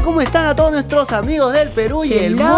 [0.00, 0.04] tal?
[0.04, 2.48] ¿Cómo están a todos nuestros amigos del Perú y el mundo?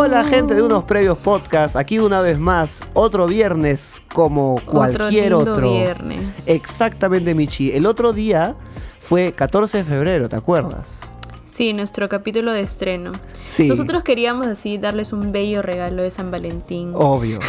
[0.00, 5.70] Hola gente de unos previos podcasts, aquí una vez más, otro viernes como cualquier otro.
[5.70, 6.48] viernes.
[6.48, 7.72] Exactamente, Michi.
[7.72, 8.56] El otro día
[9.00, 11.00] fue 14 de febrero, ¿te acuerdas?
[11.46, 13.12] Sí, nuestro capítulo de estreno.
[13.48, 13.68] Sí.
[13.68, 16.92] Nosotros queríamos así darles un bello regalo de San Valentín.
[16.94, 17.38] Obvio.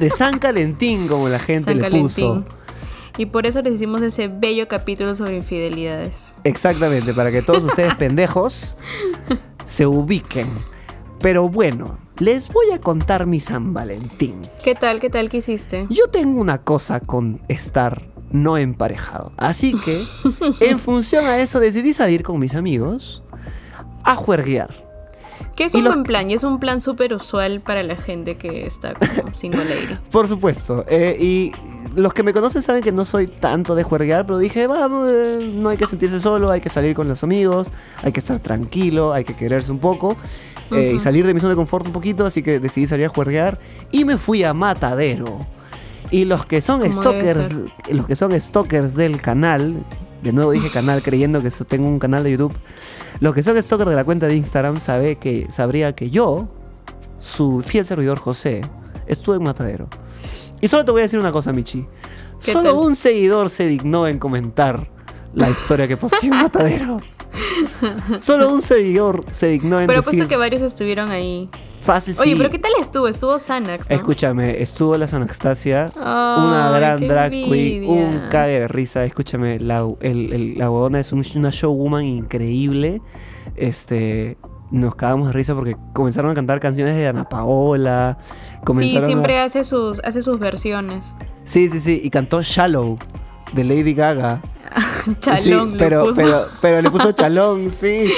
[0.00, 2.42] De San Calentín, como la gente San le Valentín.
[2.42, 2.57] puso.
[3.18, 6.34] Y por eso les hicimos ese bello capítulo sobre infidelidades.
[6.44, 8.76] Exactamente, para que todos ustedes pendejos
[9.64, 10.48] se ubiquen.
[11.20, 14.40] Pero bueno, les voy a contar mi San Valentín.
[14.62, 15.00] ¿Qué tal?
[15.00, 15.28] ¿Qué tal?
[15.28, 15.84] ¿Qué hiciste?
[15.90, 19.32] Yo tengo una cosa con estar no emparejado.
[19.36, 20.00] Así que,
[20.60, 23.22] en función a eso, decidí salir con mis amigos
[24.04, 24.86] a juerguear.
[25.56, 27.96] Que es y un lo- buen plan y es un plan súper usual para la
[27.96, 29.98] gente que está como single lady.
[30.12, 30.84] Por supuesto.
[30.88, 31.50] eh, y
[31.98, 35.52] los que me conocen saben que no soy tanto de juerguear, pero dije, vamos, eh,
[35.52, 37.68] no hay que sentirse solo, hay que salir con los amigos,
[38.02, 40.16] hay que estar tranquilo, hay que quererse un poco.
[40.70, 43.08] eh, Y salir de mi zona de confort un poquito, así que decidí salir a
[43.08, 43.58] juerguear
[43.90, 45.38] y me fui a Matadero.
[46.10, 47.54] Y los que son stalkers,
[47.90, 49.84] los que son stalkers del canal,
[50.22, 52.54] de nuevo dije canal creyendo que tengo un canal de YouTube,
[53.20, 56.48] los que son stalkers de la cuenta de Instagram sabe que, sabría que yo,
[57.20, 58.62] su fiel servidor José,
[59.06, 59.88] estuve en Matadero.
[60.60, 61.84] Y solo te voy a decir una cosa, Michi.
[62.44, 62.74] ¿Qué Solo tal?
[62.86, 64.88] un seguidor se dignó en comentar
[65.34, 67.00] la historia que posteé en Matadero.
[68.20, 71.48] Solo un seguidor se dignó en Pero decir puesto que varios estuvieron ahí.
[71.80, 72.36] fácil Oye, sí.
[72.36, 73.06] pero ¿qué tal estuvo?
[73.08, 73.94] Estuvo Xanax, ¿no?
[73.96, 79.04] Escúchame, estuvo la Anastasia, una Ay, gran drag queen, un cague de risa.
[79.04, 83.00] Escúchame, la, el, el- la huevona es un- una showwoman increíble.
[83.56, 84.36] Este,
[84.70, 88.18] nos cagamos de risa porque comenzaron a cantar canciones de Ana Paola.
[88.78, 91.14] Sí, a- siempre hace sus, hace sus versiones.
[91.44, 92.00] Sí, sí, sí.
[92.04, 92.98] Y cantó Shallow
[93.52, 94.40] de Lady Gaga.
[95.20, 96.16] Chalón Sí, pero, puso.
[96.16, 98.10] pero, pero le puso chalón, sí.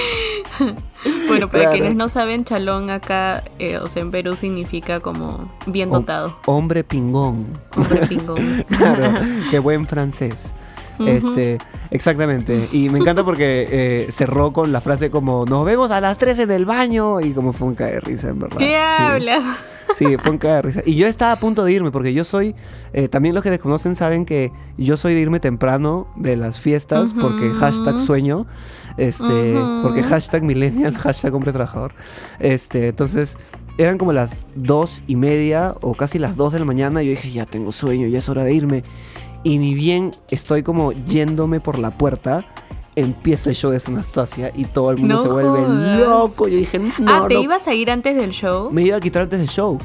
[1.29, 1.71] Bueno, para Claro.
[1.79, 6.37] quienes no saben, chalón acá, eh, o sea, en Perú significa como bien dotado.
[6.47, 7.47] Hombre pingón.
[7.77, 8.65] Hombre pingón.
[8.77, 9.13] Claro,
[9.51, 10.55] qué buen francés.
[11.07, 11.59] Este,
[11.91, 12.69] exactamente.
[12.73, 16.39] Y me encanta porque eh, cerró con la frase como nos vemos a las 3
[16.41, 17.21] en el baño.
[17.21, 18.59] Y como fue un cae de risa, en verdad.
[18.59, 18.67] ¿Qué
[18.97, 19.03] Sí.
[19.03, 19.43] hablas?
[19.97, 20.83] Sí, fue un cae de risa.
[20.87, 22.55] Y yo estaba a punto de irme porque yo soy.
[22.93, 27.13] eh, también los que desconocen saben que yo soy de irme temprano de las fiestas
[27.13, 28.47] porque hashtag sueño.
[28.97, 31.93] Este, porque hashtag millennial, hashtag hombre trabajador.
[32.39, 33.37] Este, entonces.
[33.79, 37.03] Eran como las dos y media o casi las dos de la mañana.
[37.03, 38.83] Y yo dije, ya tengo sueño, ya es hora de irme.
[39.43, 42.45] Y ni bien estoy como yéndome por la puerta,
[42.97, 46.01] empieza el show de Anastasia y todo el mundo No se vuelve jodas.
[46.01, 46.49] loco.
[46.49, 47.41] Yo dije, no, ah, ¿te no.
[47.41, 48.71] ibas a ir antes del show?
[48.71, 49.79] Me iba a quitar antes del show.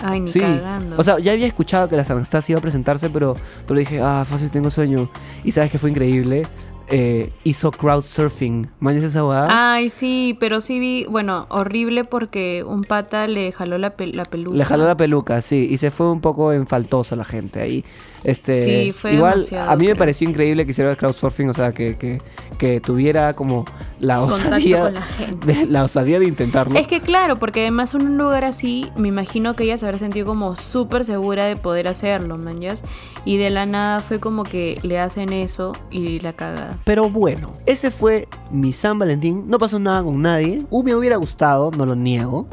[0.00, 0.40] Ay, ni Sí.
[0.40, 0.96] cagando.
[0.98, 3.34] O sea, ya había escuchado que la Anastasia iba a presentarse, pero,
[3.66, 5.10] pero dije, ah, fácil, tengo sueño.
[5.42, 6.46] Y sabes que fue increíble.
[6.90, 8.68] Eh, hizo crowdsurfing.
[8.80, 9.74] ¿Mañas esa huevada?
[9.74, 14.22] Ay, sí, pero sí vi, bueno, horrible porque un pata le jaló la, pel- la
[14.24, 14.56] peluca.
[14.56, 17.84] Le jaló la peluca, sí, y se fue un poco en faltoso la gente ahí.
[18.24, 21.96] Este, Sí, fue igual a mí me pareció increíble que hiciera crowdsurfing, o sea, que,
[21.96, 22.20] que,
[22.58, 23.64] que tuviera como
[24.00, 25.46] la osadía, con la gente.
[25.46, 26.74] de, la osadía de intentarlo.
[26.78, 29.98] Es que claro, porque además en un lugar así, me imagino que ella se habrá
[29.98, 32.82] sentido como súper segura de poder hacerlo, manjas.
[33.24, 36.77] Y de la nada fue como que le hacen eso y la cagada.
[36.84, 39.44] Pero bueno, ese fue mi San Valentín.
[39.48, 40.64] No pasó nada con nadie.
[40.70, 42.46] Uh, me hubiera gustado, no lo niego.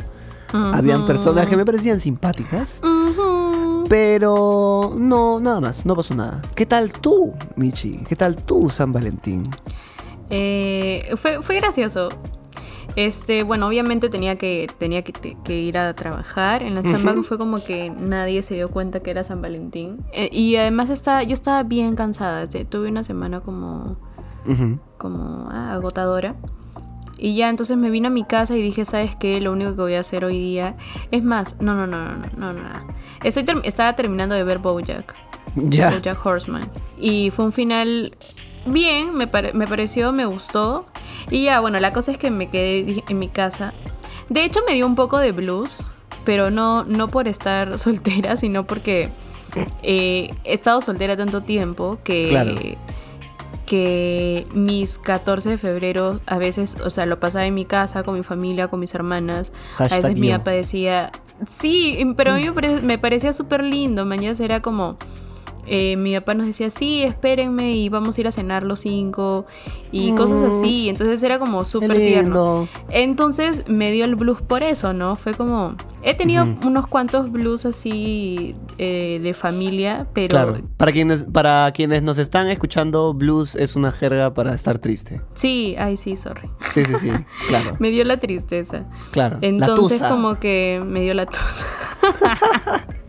[0.53, 2.81] Habían personas que me parecían simpáticas.
[3.89, 6.41] Pero no, nada más, no pasó nada.
[6.55, 7.97] ¿Qué tal tú, Michi?
[8.07, 9.43] ¿Qué tal tú, San Valentín?
[10.29, 12.09] Eh, fue, fue gracioso.
[12.95, 16.63] Este, bueno, obviamente tenía que, tenía que, te- que ir a trabajar.
[16.63, 19.99] En la chamba fue como que nadie se dio cuenta que era San Valentín.
[20.13, 22.43] Eh, y además estaba, yo estaba bien cansada.
[22.43, 23.97] este, Tuve una semana como,
[24.47, 24.79] Ujú.
[24.97, 26.35] como ah, agotadora.
[27.17, 29.39] Y ya entonces me vine a mi casa y dije, ¿sabes qué?
[29.39, 30.75] Lo único que voy a hacer hoy día.
[31.11, 32.53] Es más, no, no, no, no, no, no.
[32.53, 32.87] no.
[33.23, 35.15] Estoy term- estaba terminando de ver Bojack.
[35.55, 35.91] Ya.
[35.91, 36.69] Bojack Horseman.
[36.99, 38.13] Y fue un final
[38.65, 40.85] bien, me, pare- me pareció, me gustó.
[41.31, 43.73] Y ya, bueno, la cosa es que me quedé en mi casa.
[44.27, 45.85] De hecho, me dio un poco de blues,
[46.25, 49.09] pero no, no por estar soltera, sino porque
[49.83, 52.27] eh, he estado soltera tanto tiempo que...
[52.29, 52.55] Claro.
[53.65, 58.15] Que mis 14 de febrero a veces, o sea, lo pasaba en mi casa con
[58.15, 59.51] mi familia, con mis hermanas.
[59.77, 61.11] a veces mi papá decía,
[61.47, 64.97] sí, pero a mí me, pare- me parecía súper lindo, mañana era como,
[65.67, 69.45] eh, mi papá nos decía, sí, espérenme y vamos a ir a cenar los cinco
[69.91, 70.45] y cosas Mm.
[70.59, 70.89] así.
[70.89, 72.67] Entonces era como súper tierno.
[72.89, 75.15] Entonces me dio el blues por eso, ¿no?
[75.15, 80.57] Fue como, he tenido unos cuantos blues así eh, de familia, pero Claro.
[80.77, 85.21] Para quienes, para quienes nos están escuchando, blues es una jerga para estar triste.
[85.33, 86.49] sí, ay sí, sorry.
[86.73, 87.09] Sí, sí, sí.
[87.47, 87.75] Claro.
[87.79, 88.85] Me dio la tristeza.
[89.11, 89.37] Claro.
[89.41, 90.09] La Entonces tusa.
[90.09, 91.65] como que me dio la tos.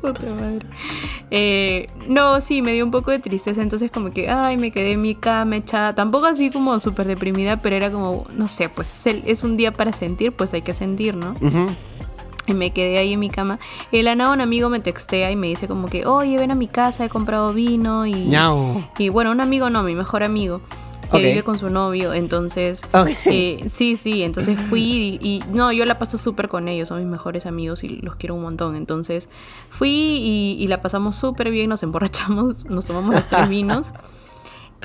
[0.00, 0.66] Puta madre.
[1.30, 3.62] Eh, no, sí, me dio un poco de tristeza.
[3.62, 5.94] Entonces como que, ay, me quedé en mi cama echada.
[5.94, 9.56] Tampoco así como súper deprimida, pero era como, no sé, pues es, el- es un
[9.56, 11.34] día para sentir, pues hay que sentir, ¿no?
[12.48, 13.58] Y me quedé ahí en mi cama.
[13.90, 16.52] Y de la nada un amigo me textea y me dice como que, oye, ven
[16.52, 18.12] a mi casa, he comprado vino y...
[18.26, 18.84] Ñau.
[18.98, 20.60] Y bueno, un amigo no, mi mejor amigo,
[21.10, 22.82] que vive con su novio, entonces...
[23.26, 26.98] Eh, sí, sí, entonces fui y, y- no, yo la paso súper con ellos, son
[26.98, 28.76] mis mejores amigos y los quiero un montón.
[28.76, 29.28] Entonces
[29.70, 33.92] fui y, y la pasamos súper bien, nos emborrachamos, nos tomamos los tres vinos.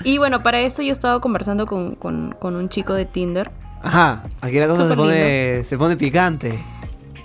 [0.03, 3.51] Y bueno, para esto yo he estado conversando con, con- con un chico de Tinder.
[3.83, 4.21] Ajá.
[4.41, 6.63] Aquí la cosa se pone, se pone picante.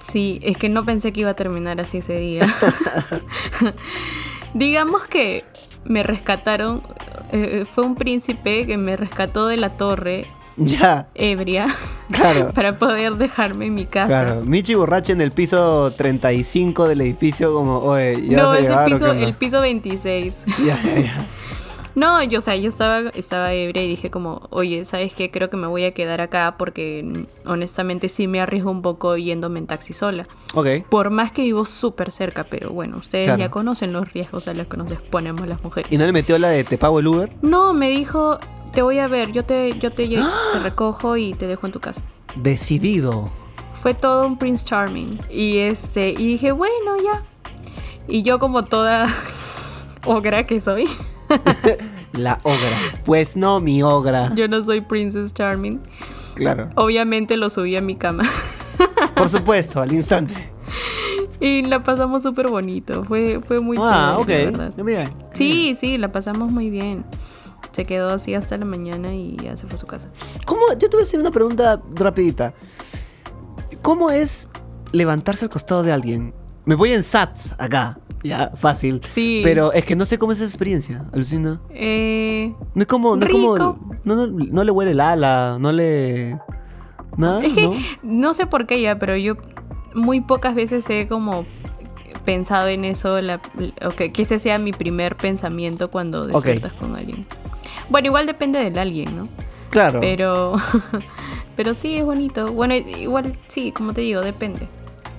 [0.01, 2.47] Sí, es que no pensé que iba a terminar así ese día.
[4.55, 5.45] Digamos que
[5.85, 6.83] me rescataron,
[7.33, 10.27] eh, fue un príncipe que me rescató de la torre
[10.57, 11.09] Ya.
[11.15, 11.67] ebria
[12.11, 12.51] Claro.
[12.55, 14.07] para poder dejarme en mi casa.
[14.25, 18.55] Claro, Michi borracha en el piso 35 del edificio como, oye, ya No, vas a
[18.55, 20.45] es el llegar, ¿o piso, qué onda?" el piso 26.
[20.65, 21.27] Ya, ya, ya.
[21.97, 25.31] No, yo, o sea, yo estaba, estaba ebria y dije como, oye, ¿sabes qué?
[25.31, 29.59] Creo que me voy a quedar acá porque honestamente sí me arriesgo un poco yéndome
[29.61, 30.29] en taxi sola.
[30.55, 30.67] Ok.
[30.91, 33.41] Por más que vivo súper cerca, pero bueno, ustedes Claro.
[33.41, 35.91] ya conocen los riesgos a los que nos exponemos las mujeres.
[35.91, 37.33] ¿Y no le metió la de te pago el Uber?
[37.41, 38.39] No, me dijo,
[38.75, 41.81] te voy a ver, yo te, yo te, te recojo y te dejo en tu
[41.81, 42.03] casa.
[42.37, 43.31] Decidido.
[43.81, 45.19] Fue todo un Prince Charming.
[45.31, 47.23] Y este, y dije, bueno, ya.
[48.07, 49.07] Y yo como toda
[50.05, 50.87] ogra que soy,
[52.13, 52.79] La ogra.
[53.05, 54.33] Pues no, mi ogra.
[54.35, 55.81] yo no soy Princess Charming.
[56.35, 56.71] Claro.
[56.75, 58.25] Obviamente lo subí a mi cama.
[59.15, 60.35] Por supuesto, al instante.
[61.41, 63.05] y la pasamos súper bonito.
[63.05, 64.69] Fue, fue muy ah, chévere, la
[65.05, 65.11] ok.
[65.35, 67.05] Sí, sí, la pasamos muy bien.
[67.73, 70.09] Se quedó así hasta la mañana y ya se fue a su casa.
[70.47, 70.69] ¿Cómo?
[70.79, 72.55] Yo te voy a hacer una pregunta rapidita.
[73.83, 74.49] ¿Cómo es
[74.93, 76.35] levantarse al costado de alguien?
[76.65, 77.99] Me voy en SATs acá.
[78.27, 79.01] Ya, fácil.
[79.05, 79.41] Sí.
[79.45, 81.05] Pero es que no sé cómo es esa experiencia.
[81.13, 81.61] Alucina.
[81.71, 83.17] Eh, No es como.
[83.17, 83.57] No, es como
[84.05, 85.59] no, no, no le huele el ala.
[85.61, 86.39] No le.
[87.17, 87.45] Nada.
[87.45, 87.71] Es que
[88.03, 88.35] ¿no?
[88.35, 89.35] sé por qué ya, pero yo
[89.95, 91.47] muy pocas veces he como
[92.25, 93.41] pensado en eso, la,
[93.85, 97.25] o que, ese sea mi primer pensamiento cuando despiertas con alguien.
[97.89, 99.29] Bueno, igual depende del alguien, ¿no?
[99.71, 100.01] Claro.
[100.01, 100.57] Pero,
[101.57, 102.53] pero sí es bonito.
[102.53, 104.69] Bueno, igual sí, como te digo, depende.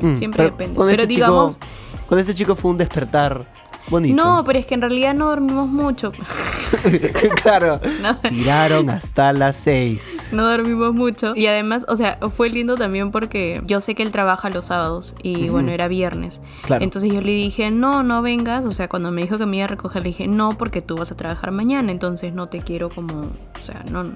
[0.02, 0.76] Mm, siempre depende.
[0.78, 1.68] Pero este digamos- Chico,
[2.08, 3.46] con este chico fue un despertar
[3.90, 4.16] bonito.
[4.16, 6.12] No, pero es que en realidad no dormimos mucho.
[7.44, 7.80] claro.
[8.02, 8.18] No.
[8.18, 10.30] Tiraron hasta las seis.
[10.32, 11.34] No dormimos mucho.
[11.36, 15.16] Y además, o sea, fue lindo también porque yo sé que él trabaja los sábados
[15.22, 16.42] y bueno, era viernes.
[16.64, 16.84] Claro.
[16.84, 18.66] Entonces yo le dije, no, no vengas.
[18.66, 20.96] O sea, cuando me dijo que me iba a recoger, le dije, no, porque tú
[20.98, 21.92] vas a trabajar mañana.
[21.92, 24.04] Entonces no te quiero como, o sea, no.
[24.04, 24.16] no.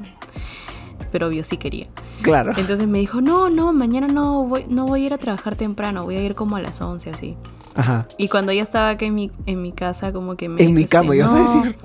[1.11, 1.87] Pero obvio sí quería.
[2.21, 2.53] Claro.
[2.55, 6.03] Entonces me dijo, no, no, mañana no voy, no voy a ir a trabajar temprano,
[6.03, 7.37] voy a ir como a las 11 así.
[7.75, 8.07] Ajá.
[8.17, 10.77] Y cuando ya estaba acá en mi, en mi casa, como que me En mi
[10.83, 11.61] dijo, este, cama, ibas a "No".
[11.63, 11.77] decir.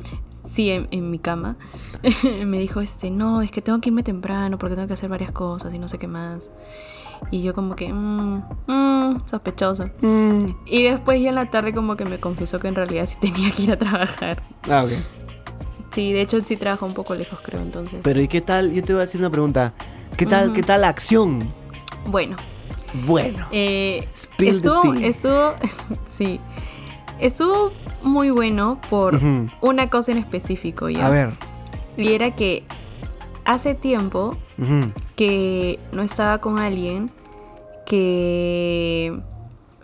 [0.44, 1.56] Sí, en, en mi cama.
[2.46, 5.32] me dijo, este, no, es que tengo que irme temprano porque tengo que hacer varias
[5.32, 6.50] cosas y no sé qué más.
[7.30, 9.90] Y yo como que, mmm, mmm, sospechoso.
[10.02, 10.50] Mm.
[10.66, 13.50] Y después ya en la tarde como que me confesó que en realidad sí tenía
[13.50, 14.42] que ir a trabajar.
[14.68, 14.90] Ah, ok.
[15.90, 18.00] Sí, de hecho sí trabaja un poco lejos, creo, entonces.
[18.02, 18.72] Pero ¿y qué tal?
[18.72, 19.72] Yo te voy a hacer una pregunta.
[20.16, 21.48] ¿Qué tal, qué tal la acción?
[22.06, 22.36] Bueno,
[23.04, 23.46] Bueno.
[23.52, 25.54] eh, estuvo, estuvo,
[26.08, 26.40] sí,
[27.18, 27.72] estuvo
[28.02, 29.18] muy bueno por
[29.60, 31.06] una cosa en específico, ¿ya?
[31.06, 31.32] A ver.
[31.96, 32.64] Y era que
[33.44, 34.36] hace tiempo
[35.16, 37.10] que no estaba con alguien
[37.86, 39.18] que...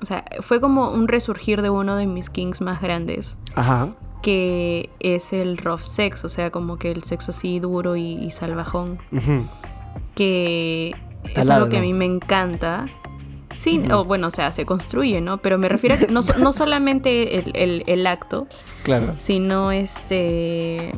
[0.00, 3.90] O sea, fue como un resurgir de uno de mis kings más grandes, Ajá.
[4.21, 8.33] que es el rough sex, o sea, como que el sexo así duro y, y
[8.33, 8.99] salvajón,
[10.16, 10.95] que
[11.37, 12.87] es algo que a mí me encanta.
[13.54, 15.38] Sí, o bueno, o sea, se construye, ¿no?
[15.38, 18.47] Pero me refiero a que no, no solamente el, el- el acto,
[18.85, 19.14] Claro.
[19.18, 20.92] sino este...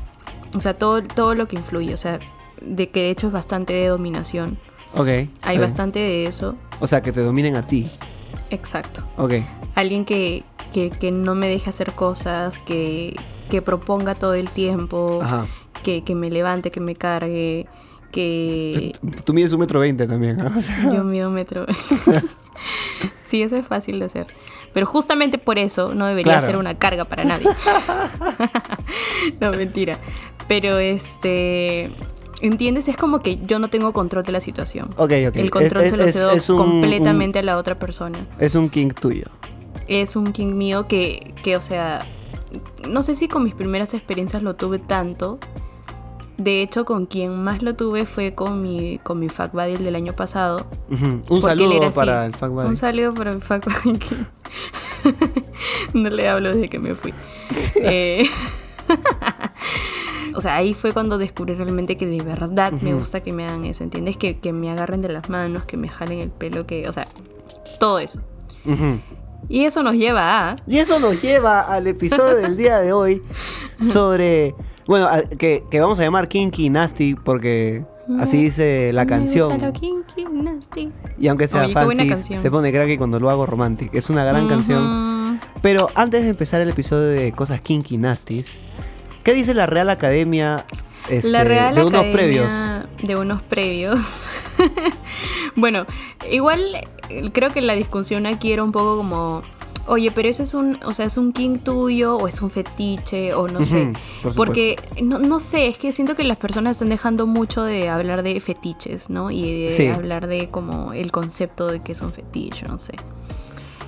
[0.56, 2.20] O sea, todo, todo lo que influye, o sea,
[2.60, 4.56] de que de hecho es bastante de dominación.
[4.94, 5.08] Ok.
[5.42, 6.54] Hay bastante de eso.
[6.80, 7.86] O sea, que te dominen a ti.
[8.50, 9.02] Exacto.
[9.16, 9.32] Ok.
[9.74, 13.16] Alguien que, que, que no me deje hacer cosas, que,
[13.50, 15.46] que proponga todo el tiempo, Ajá.
[15.82, 17.66] que, que me levante, que me cargue,
[18.12, 20.36] que Tú- Tú mides un metro veinte también.
[20.36, 20.52] ¿no?
[20.56, 21.66] O sea, yo mido un metro.
[23.26, 24.26] sí, eso es fácil de hacer.
[24.72, 26.46] Pero justamente por eso no debería Claro.
[26.46, 27.46] ser una carga para nadie.
[29.40, 29.98] no, mentira.
[30.48, 31.90] Pero este...
[32.40, 32.88] ¿Entiendes?
[32.88, 34.90] Es como que yo no tengo control de la situación.
[34.96, 35.36] Ok, ok.
[35.36, 38.26] El control Es- se lo cedo es un- completamente a la otra persona.
[38.38, 39.26] es un king tuyo.
[39.86, 42.04] es un king mío que, que, o sea,
[42.88, 45.38] no sé si con mis primeras experiencias lo tuve tanto.
[46.36, 49.84] De hecho, con quien más lo tuve fue con mi, con mi fuck buddy el
[49.84, 50.66] del año pasado.
[51.28, 52.68] Un saludo para el fuck buddy.
[52.68, 53.98] Un saludo para el fuck buddy
[55.94, 57.12] no le hablo desde que me fui.
[57.76, 58.26] Eh,
[60.34, 63.64] o sea, ahí fue cuando descubrí realmente que de verdad me gusta que me hagan
[63.64, 64.16] eso, ¿entiendes?
[64.16, 67.06] Que, que me agarren de las manos, que me jalen el pelo, que, o sea,
[67.78, 68.22] todo eso.
[69.48, 70.56] Y eso nos lleva a...
[70.66, 73.22] Y eso nos lleva al episodio del día de hoy
[73.92, 74.54] sobre,
[74.86, 77.84] bueno, que, que vamos a llamar Kinky Nasty porque
[78.20, 79.48] así dice la Me canción.
[79.48, 80.92] gusta lo kinky, nasty.
[81.18, 82.38] Y aunque sea Oye, qué buena fancy, canción.
[82.40, 83.94] se pone cracky cuando lo hago romantic.
[83.94, 85.40] Es una gran canción.
[85.62, 88.58] Pero antes de empezar el episodio de cosas Kinky Nasties,
[89.22, 90.66] ¿qué dice la Real Academia
[91.08, 92.52] este, la Real de unos Academia previos?
[93.02, 94.26] De unos previos.
[95.56, 95.86] bueno,
[96.30, 96.60] igual
[97.08, 99.42] eh, creo que la discusión aquí era un poco como,
[99.86, 103.34] oye, pero ese es un, o sea, es un king tuyo o es un fetiche
[103.34, 103.92] o no sé.
[104.22, 107.88] Por Porque, no, no sé, es que siento que las personas están dejando mucho de
[107.88, 109.30] hablar de fetiches, ¿no?
[109.30, 109.86] Y de Sí.
[109.88, 112.92] hablar de como el concepto de que es un fetiche, no sé.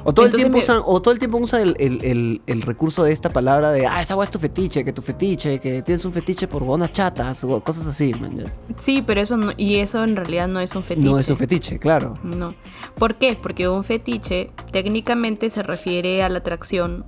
[0.08, 2.62] O todo, el tiempo me- usan, o todo el tiempo usan el, el- el- el
[2.62, 5.82] recurso de esta palabra de, ah, esa hueá es tu fetiche, que tu fetiche, que
[5.82, 8.44] tienes un fetiche por bonas chatas, o cosas así, man.
[8.78, 11.08] Sí, pero eso no, y eso en realidad no es un fetiche.
[11.08, 12.12] No es un fetiche, claro.
[12.22, 12.54] No.
[12.96, 13.36] ¿Por qué?
[13.40, 17.04] Porque un fetiche técnicamente se refiere a la atracción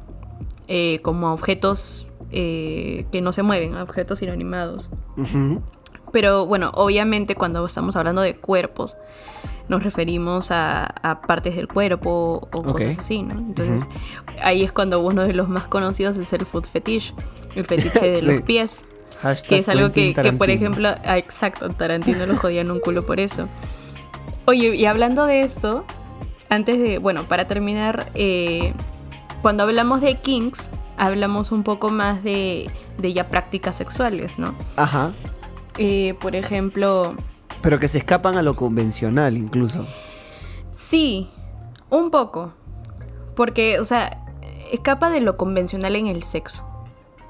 [0.66, 4.90] eh, como a objetos eh, que no se mueven, a objetos inanimados.
[5.16, 5.62] Ujú.
[6.12, 8.96] Pero bueno, obviamente cuando estamos hablando de cuerpos,
[9.68, 13.38] nos referimos a, a partes del cuerpo o cosas así, ¿no?
[13.38, 13.86] Entonces
[14.42, 17.14] ahí es cuando uno de los más conocidos es el foot fetish,
[17.54, 18.84] el fetiche de los pies.
[19.22, 23.04] Hashtag Que es algo que, que, por ejemplo, ah, exacto, Tarantino lo jodían un culo
[23.04, 23.48] por eso.
[24.46, 25.84] Oye, y hablando de esto,
[26.48, 28.72] antes de, bueno, para terminar, eh,
[29.42, 34.54] cuando hablamos de kinks, hablamos un poco más de, de ya prácticas sexuales, ¿no?
[34.76, 35.12] Ajá.
[35.78, 37.14] Eh, por ejemplo,
[37.62, 39.86] Pero que se escapan a lo convencional incluso.
[40.76, 41.28] sí,
[41.90, 42.52] un poco,
[43.34, 44.24] porque, o sea,
[44.72, 46.64] escapa de lo convencional en el sexo.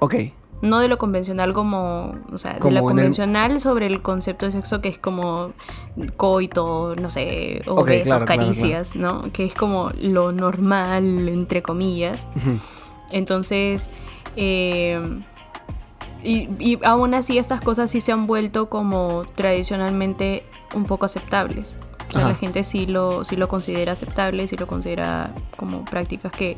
[0.00, 0.14] Ok.
[0.60, 4.44] No de lo convencional como, o sea, Como de lo el- convencional sobre el concepto
[4.46, 5.52] de sexo que es como
[6.16, 9.30] coito, no sé, o Ok, besos, claro, claro, caricias, ¿no?
[9.32, 12.26] Que es como lo normal, entre comillas.
[13.12, 13.88] Entonces,
[14.34, 15.00] eh,
[16.22, 20.44] y, y aún así estas cosas sí se han vuelto como tradicionalmente
[20.74, 21.76] un poco aceptables.
[22.08, 22.30] O sea, Ajá.
[22.30, 26.56] la gente sí lo, sí lo considera aceptable, sí lo considera como prácticas que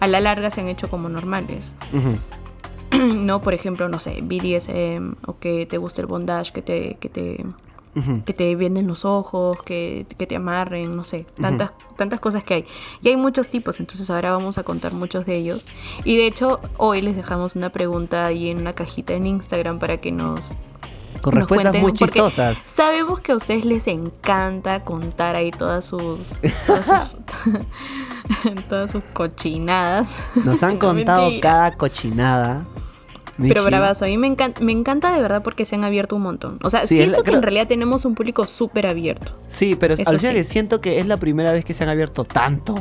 [0.00, 1.74] a la larga se han hecho como normales.
[2.90, 3.40] ¿no?
[3.40, 7.44] Por ejemplo, no sé, BDSM o que te guste el bondage, que te, que te,
[8.24, 12.54] Que te vienden los ojos, que, que te amarren, no sé, tantas, tantas cosas que
[12.54, 12.64] hay.
[13.02, 15.66] Y hay muchos tipos, entonces ahora vamos a contar muchos de ellos.
[16.04, 19.96] Y de hecho, hoy les dejamos una pregunta ahí en una cajita en Instagram para
[19.98, 20.50] que nos...
[21.20, 22.58] Con nos respuestas cuenten, muy chistosas.
[22.58, 26.20] Sabemos que a ustedes les encanta contar ahí todas sus...
[26.66, 27.54] Todas sus,
[28.68, 30.22] todas sus cochinadas.
[30.44, 31.40] Nos han No, contado mentira.
[31.50, 32.64] cada cochinada.
[33.40, 36.22] Pero bravazo, a mí me encanta, me encanta de verdad porque se han abierto un
[36.22, 36.58] montón.
[36.62, 39.32] O sea, Sí, siento la- que creo- en realidad tenemos un público súper abierto.
[39.48, 40.36] Sí, pero alucina sí.
[40.38, 42.74] que siento que es la primera vez que se han abierto tanto.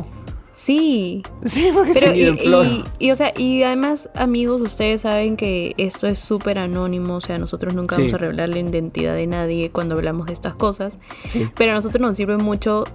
[0.54, 2.66] Sí, Sí, porque pero se y, flor.
[2.66, 7.22] y, y, o sea, y además, amigos, ustedes saben que esto es súper anónimo, o
[7.22, 8.02] sea, nosotros nunca Sí.
[8.02, 10.98] vamos a revelar la identidad de nadie cuando hablamos de estas cosas,
[11.28, 11.48] Sí.
[11.56, 12.86] pero a nosotros nos sirve mucho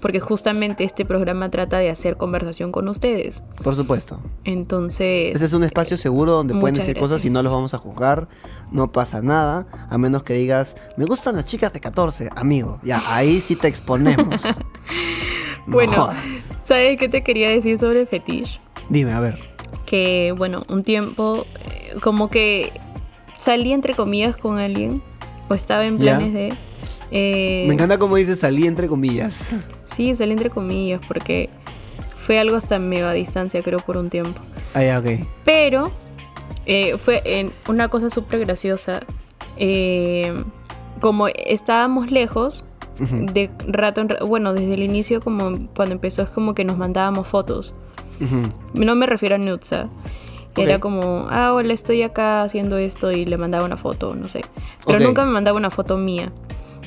[0.00, 3.42] porque justamente este programa trata de hacer conversación con ustedes.
[3.62, 4.20] Por supuesto.
[4.44, 7.78] Entonces, Ese es un espacio seguro donde pueden decir cosas y no los vamos a
[7.78, 8.28] juzgar.
[8.70, 9.66] No pasa nada.
[9.90, 12.30] A menos que digas, me gustan las chicas de 14.
[12.36, 14.42] Amigo, ya, ahí sí te exponemos.
[15.64, 15.92] No Bueno.
[15.92, 16.50] jodas.
[16.64, 18.60] ¿sabes qué te quería decir sobre el fetiche?
[18.88, 19.38] Dime, a ver.
[19.86, 22.72] que, bueno, un tiempo eh, como que
[23.38, 25.00] salí entre comillas con alguien
[25.48, 26.52] o estaba en planes de...
[27.12, 29.68] eh, Me encanta cómo dices salí entre comillas.
[29.84, 31.50] Sí, salí entre comillas porque
[32.16, 34.40] fue algo hasta medio a distancia, creo, por un tiempo.
[34.74, 35.06] Ah, ya, ok.
[35.44, 35.90] Pero
[36.66, 39.00] eh, fue en una cosa súper graciosa.
[39.56, 40.32] eh,
[41.00, 42.64] como estábamos lejos,
[43.00, 46.78] de rato en ra- bueno, desde el inicio, como cuando empezó, es como que nos
[46.78, 47.74] mandábamos fotos.
[48.74, 49.88] No me refiero a nudes, ¿ah?
[50.56, 54.42] Era como, ah, hola, estoy acá haciendo esto y le mandaba una foto, no sé.
[54.86, 56.30] Pero nunca me mandaba una foto mía.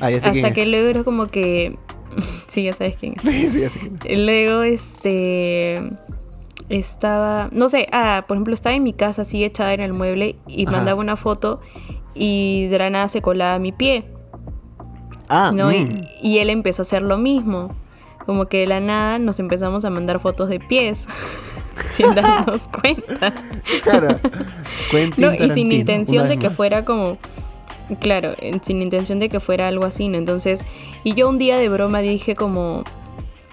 [0.02, 0.68] Ah, ya sé Hasta quién que es.
[0.70, 1.78] luego era como que...
[2.48, 3.22] sí, ya sabes quién es.
[3.22, 4.20] Sí, sí, ya sé quién es.
[4.20, 5.82] Luego, este...
[6.70, 7.50] Estaba...
[7.52, 10.66] No sé, ah, por ejemplo, estaba en mi casa así echada en el mueble y
[10.68, 10.78] Ajá.
[10.78, 11.62] mandaba una foto
[12.16, 14.06] y de la nada se colaba mi pie.
[15.30, 15.72] Ah, ¿no?
[15.72, 16.02] Y- mm.
[16.22, 17.76] Y, él empezó a hacer lo mismo.
[18.26, 21.06] como que de la nada nos empezamos a mandar fotos de pies.
[21.96, 23.34] sin darnos cuenta.
[23.84, 24.20] Claro.
[24.92, 27.18] Quentin No, y sin intención de que fuera como.
[28.00, 30.18] Claro, sin intención de que fuera algo así, ¿no?
[30.18, 30.64] Entonces,
[31.04, 32.84] y yo un día de broma dije como.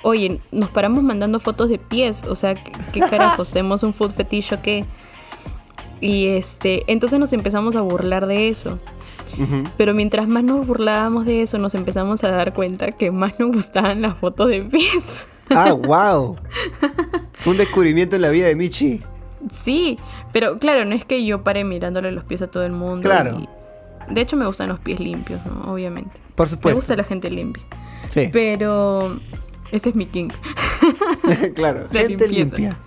[0.05, 2.25] Oye, nos paramos mandando fotos de pies.
[2.29, 3.53] O sea, ¿qué, qué carajos?
[3.53, 4.85] ¿Tenemos un food fetish o qué?
[6.01, 6.83] Y este.
[6.89, 8.79] Entonces nos empezamos a burlar de eso.
[9.79, 13.53] Pero mientras más nos burlábamos de eso, nos empezamos a dar cuenta que más nos
[13.53, 15.27] gustaban las fotos de pies.
[15.51, 16.37] Ah, wow.
[17.47, 19.01] Un descubrimiento en la vida de Michi.
[19.51, 19.99] Sí,
[20.33, 23.03] pero claro, no es que yo pare mirándole los pies a todo el mundo.
[23.09, 23.39] Claro.
[23.41, 23.49] y-
[24.09, 25.73] de hecho, me gustan los pies limpios, ¿no?
[25.73, 26.21] Obviamente.
[26.35, 26.79] Por Me supuesto.
[26.79, 27.63] gusta la gente limpia.
[28.11, 28.29] Sí.
[28.33, 29.19] Pero.
[29.71, 30.29] Ese es mi king.
[31.55, 31.87] claro.
[31.93, 32.57] La Gente limpieza.
[32.57, 32.79] limpia.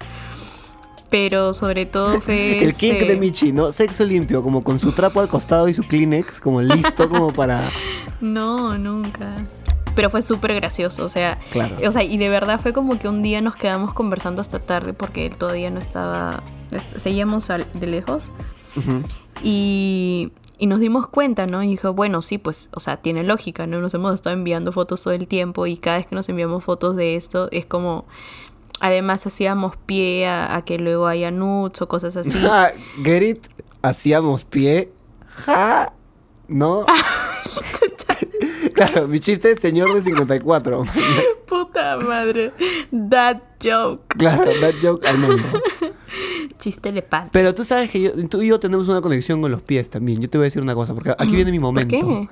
[1.10, 2.60] Pero sobre todo fue.
[2.64, 3.72] El king este- de Michi, ¿no?
[3.72, 7.62] Sexo limpio, como con su trapo al costado y su Kleenex, como listo como para...
[8.22, 9.36] No, nunca.
[9.96, 11.38] Pero fue súper gracioso, o sea.
[11.52, 11.78] Claro.
[11.88, 14.94] O sea, y de verdad fue como que un día nos quedamos conversando hasta tarde
[14.94, 16.44] porque él todavía no estaba.
[16.72, 18.30] est- Seguíamos de lejos.
[19.44, 21.64] Y, y nos dimos cuenta, ¿no?
[21.64, 23.82] Y dijo, bueno, sí, pues, o sea, tiene lógica, ¿no?
[23.82, 26.96] Nos hemos estado enviando fotos todo el tiempo y cada vez que nos enviamos fotos
[26.96, 28.06] de esto es como...
[28.82, 32.34] Además hacíamos pie a, a que luego haya nudes o cosas así.
[33.04, 33.48] Get it,
[33.82, 34.92] hacíamos pie.
[35.28, 35.94] Ja,
[36.50, 36.86] ¿no?
[38.74, 40.84] claro, mi chiste es señor de 54.
[41.48, 42.52] Puta madre.
[43.10, 44.16] That joke.
[44.18, 45.44] claro, that joke al mundo.
[46.60, 47.30] Chiste de pan.
[47.32, 50.20] Pero tú sabes que yo- tú y yo tenemos una conexión con los pies también.
[50.22, 51.96] Yo te voy a decir una cosa, porque aquí viene mi ¿Por momento.
[51.98, 52.30] qué?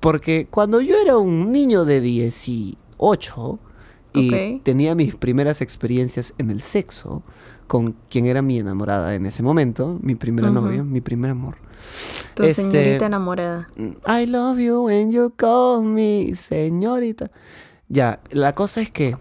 [0.00, 3.58] Porque cuando yo era un niño de 18
[4.14, 7.22] y tenía mis primeras experiencias en el sexo
[7.66, 11.56] con quien era mi enamorada en ese momento, mi primera novia, mi primer amor.
[12.34, 13.68] Tu Este- señorita enamorada.
[14.08, 17.30] I love you when you call me, señorita.
[17.88, 19.16] Ya, la cosa es que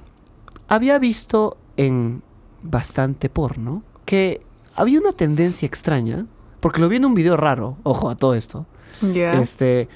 [0.68, 2.24] había visto en
[2.64, 4.41] bastante porno que
[4.75, 6.25] había una tendencia extraña,
[6.61, 8.65] porque lo vi en un video raro, ojo a todo esto.
[9.13, 9.39] Ya.
[9.39, 9.87] Este,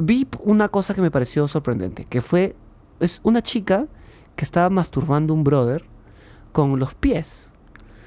[0.00, 2.54] vi una cosa que me pareció sorprendente, que fue
[3.00, 3.86] es una chica
[4.36, 5.84] que estaba masturbando a un brother
[6.52, 7.50] con los pies.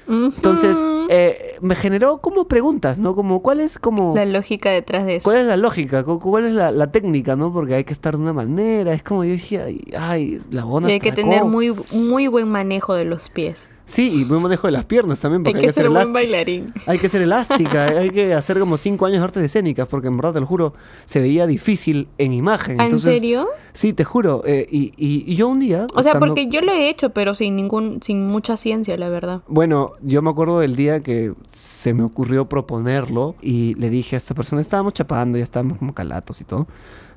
[0.06, 0.78] Entonces,
[1.10, 3.14] eh, me generó como preguntas, ¿no?
[3.14, 4.14] Como, ¿cuál es como...
[4.14, 5.24] La lógica detrás de eso.
[5.24, 6.02] ¿Cuál es la lógica?
[6.04, 7.52] ¿Cu- ¿Cuál es la, la técnica, no?
[7.52, 8.94] Porque hay que estar de una manera.
[8.94, 12.48] Es como yo dije, ay, ay la bona Y hay que tener muy, muy buen
[12.48, 13.68] manejo de los pies.
[13.90, 16.12] Sí, y buen manejo de las piernas también, Hay porque que ser buen elástica.
[16.12, 16.74] bailarín.
[16.86, 20.16] Hay que ser elástica, hay que hacer como cinco años de artes escénicas, porque en
[20.18, 20.74] verdad, te lo juro,
[21.06, 22.78] se veía difícil en imagen.
[22.82, 23.46] ¿Ah, ¿En serio?
[23.72, 24.42] Sí, te juro.
[24.44, 25.86] eh, y, y- y yo un día...
[25.94, 29.08] O sea, estando- porque yo lo he hecho, pero sin ningún, sin mucha ciencia, la
[29.08, 29.40] verdad.
[29.48, 34.18] Bueno, yo me acuerdo del día que se me ocurrió proponerlo y le dije a
[34.18, 36.66] esta persona, estábamos chapando, ya estábamos como calatos y todo.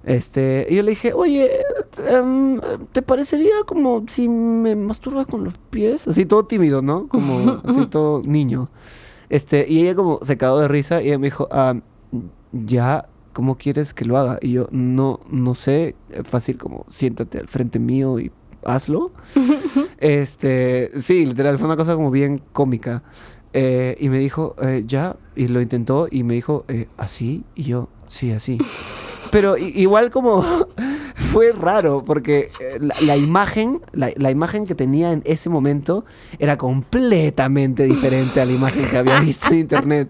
[0.04, 1.50] Este, y yo le dije, oye,
[2.08, 2.60] em,
[2.92, 6.08] ¿te parecería como si me masturbas con los pies?
[6.08, 7.08] Así todo tímido, ¿no?
[7.08, 8.70] Como así todo niño.
[9.30, 11.76] Este, y ella como se cagó de risa y ella me dijo, ah,
[12.52, 14.40] ya, ¿cómo quieres que lo haga?
[14.42, 18.32] Y yo, no, no sé, fácil como siéntate al frente mío y
[18.66, 19.12] hazlo.
[20.00, 23.04] este, sí, literal, fue una cosa como bien cómica.
[23.54, 27.44] Eh, y me dijo, eh, ya, y lo intentó y me dijo, eh, ¿así?
[27.56, 28.58] Y yo, sí, así.
[29.32, 30.44] Pero igual como
[31.32, 36.04] fue raro porque eh, la, la imagen, la, la imagen que tenía en ese momento
[36.40, 40.10] era completamente diferente a la imagen que había visto en internet.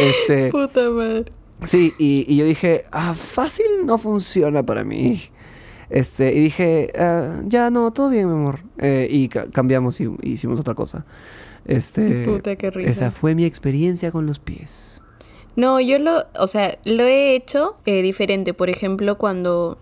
[0.00, 1.24] Este, Puta madre.
[1.64, 5.20] Sí, y, y yo dije, ah, fácil no funciona para mí.
[5.90, 8.60] Este, y dije, "Ah, ya no, todo bien, mi amor.
[8.78, 11.04] Eh, y ca- cambiamos y y hicimos otra cosa.
[11.66, 12.90] Este, Puta, qué risa.
[12.90, 15.00] esa fue mi experiencia con los pies.
[15.56, 18.54] No, yo lo, o sea, lo he hecho eh, diferente.
[18.54, 19.78] Por ejemplo, cuando,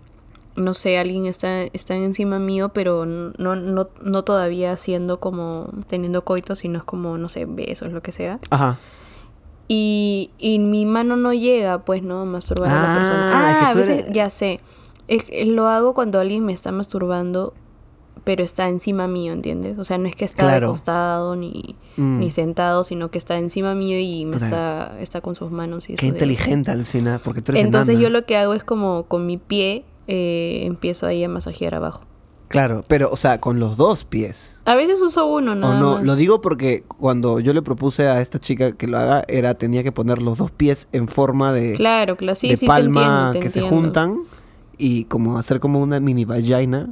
[0.55, 6.23] no sé, alguien está, está encima mío, pero no, no, no todavía haciendo como, teniendo
[6.23, 8.39] coito, sino es como, no sé, besos, lo que sea.
[8.51, 8.77] Ajá.
[9.67, 12.21] Y, y mi mano no llega, pues, ¿no?
[12.21, 13.49] A masturbar a la Ah, persona.
[13.49, 14.59] Ah, que a tú veces, eres- ya sé.
[15.07, 17.53] Es- es- lo hago cuando alguien me está masturbando,
[18.23, 19.77] pero está encima mío, ¿entiendes?
[19.77, 20.67] O sea, no es que está Claro.
[20.67, 22.19] de costado ni, Mm.
[22.19, 25.51] ni sentado, sino que está encima mío y me O sea, está, está con sus
[25.51, 25.85] manos.
[25.85, 28.03] Y Qué eso de- inteligente, Alucina, porque tú eres Entonces enana.
[28.03, 32.01] yo lo que hago es como con mi pie eh, empiezo ahí a masajear abajo.
[32.49, 34.59] Claro, pero, o sea, con los dos pies.
[34.65, 36.03] A veces uso uno no, más.
[36.03, 39.81] lo digo porque cuando yo le propuse a esta chica que lo haga, era tenía
[39.81, 42.99] que poner los dos pies en forma de, Claro, claro, sí, de sí palma te
[42.99, 44.23] entiendo, te que se juntan
[44.77, 46.89] y como hacer como una mini vagina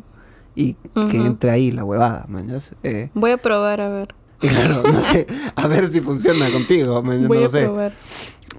[0.56, 2.74] y que entre ahí la huevada, mañas.
[2.84, 4.16] Eh, Voy a probar, a ver.
[4.40, 7.62] claro, no sé, a ver si funciona contigo, mañas, Voy no a sé.
[7.64, 7.92] probar.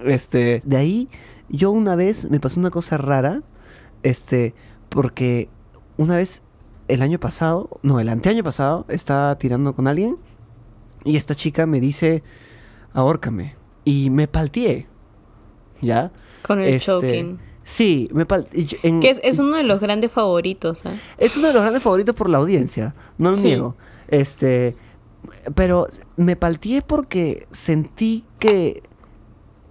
[0.05, 1.09] Este, de ahí
[1.49, 3.43] yo una vez me pasó una cosa rara,
[4.01, 4.53] este,
[4.89, 5.49] porque
[5.97, 6.41] una vez
[6.87, 10.17] el año pasado, no, el anteaño pasado, estaba tirando con alguien
[11.05, 12.23] y esta chica me dice,
[12.93, 13.55] ahórcame.
[13.85, 14.87] Y me palteé.
[15.81, 16.11] ¿Ya?
[16.47, 17.39] Con el Este, choking.
[17.63, 18.65] Sí, me palteé.
[18.65, 20.93] Que es, es uno de los grandes favoritos, ¿ah?
[21.17, 23.43] Es uno de los grandes favoritos por la audiencia, no lo Sí.
[23.43, 23.75] niego.
[24.09, 24.75] Este,
[25.55, 28.83] pero me palteé porque sentí que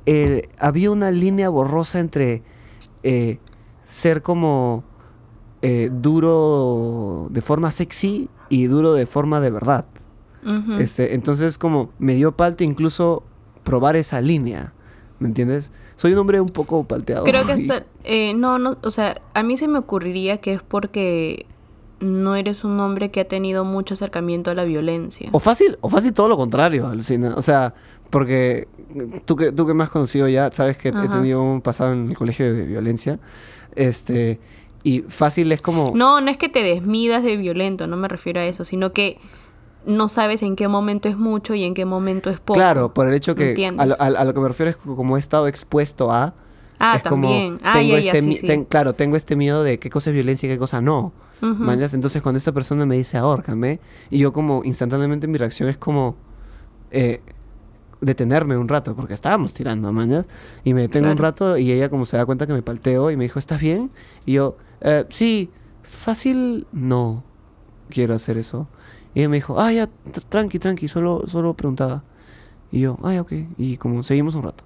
[0.06, 2.42] eh, había una línea borrosa entre
[3.02, 3.38] eh,
[3.84, 4.84] ser como
[5.60, 9.84] eh, duro de forma sexy y duro de forma de verdad.
[10.80, 13.22] Este, entonces como me dio palte incluso
[13.62, 14.72] probar esa línea,
[15.22, 15.70] ¿me entiendes?
[15.96, 17.24] Soy un hombre un poco palteado.
[17.24, 17.84] Creo que hasta...
[18.04, 21.46] eh, no, no, o sea, a mí se me ocurriría que es porque
[22.00, 25.28] no eres un hombre que ha tenido mucho acercamiento a la violencia.
[25.32, 27.34] O fácil, o fácil todo lo contrario, alucina.
[27.36, 27.74] O sea,
[28.10, 28.66] porque
[29.24, 31.08] tú que, tú que me has conocido ya, sabes que he Ajá.
[31.08, 33.20] tenido un pasado en el colegio de violencia.
[33.76, 34.40] Este,
[34.82, 35.92] y fácil es como.
[35.94, 39.18] No, no es que te desmidas de violento, no me refiero a eso, sino que
[39.86, 42.54] no sabes en qué momento es mucho y en qué momento es poco.
[42.54, 43.54] claro, por el hecho que.
[43.78, 46.34] A lo, a- a lo que me refiero es como he estado expuesto a.
[46.78, 47.60] Ah, es como, también.
[47.62, 48.46] Ah, tengo ya, ya, este sí, mi- sí.
[48.46, 51.12] ten- claro, tengo este miedo de qué cosa es violencia y qué cosa no.
[51.40, 51.92] ¿mañas?
[51.94, 56.14] Entonces cuando esta persona me dice ahórcame, y yo como instantáneamente mi reacción es como
[56.92, 57.20] eh,
[58.00, 60.28] detenerme un rato, porque estábamos tirando, mañas,
[60.64, 63.16] y me detengo un rato y ella como se da cuenta que me palteo y
[63.16, 63.90] me dijo, ¿estás bien?
[64.26, 65.50] Y yo, "Eh, sí,
[65.82, 67.22] fácil, no
[67.90, 68.66] quiero hacer eso.
[69.14, 72.02] Y ella me dijo, ah, ya, tr- tranqui, tranqui, solo, solo preguntaba.
[72.70, 74.64] Y yo, ay, ok, y como seguimos un rato.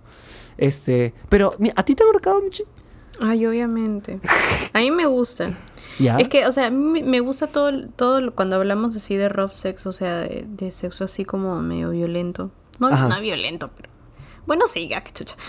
[0.57, 2.63] Este, pero, ¿a ti te han ahorcado, Michi?
[3.21, 4.21] Ay, obviamente.
[4.73, 5.51] A mí me gusta.
[5.99, 6.19] Ya.
[6.19, 9.87] Es que, o sea, me gusta todo, todo lo- cuando hablamos así de rough sex,
[9.87, 12.51] o sea, de, de sexo así como medio violento.
[12.79, 13.09] No, Ajá.
[13.09, 13.89] no violento, pero...
[14.47, 15.35] Bueno, sí, ya, que chucha.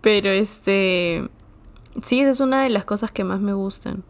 [0.00, 1.28] pero este...
[2.02, 4.04] Sí, esa es una de las cosas que más me gustan.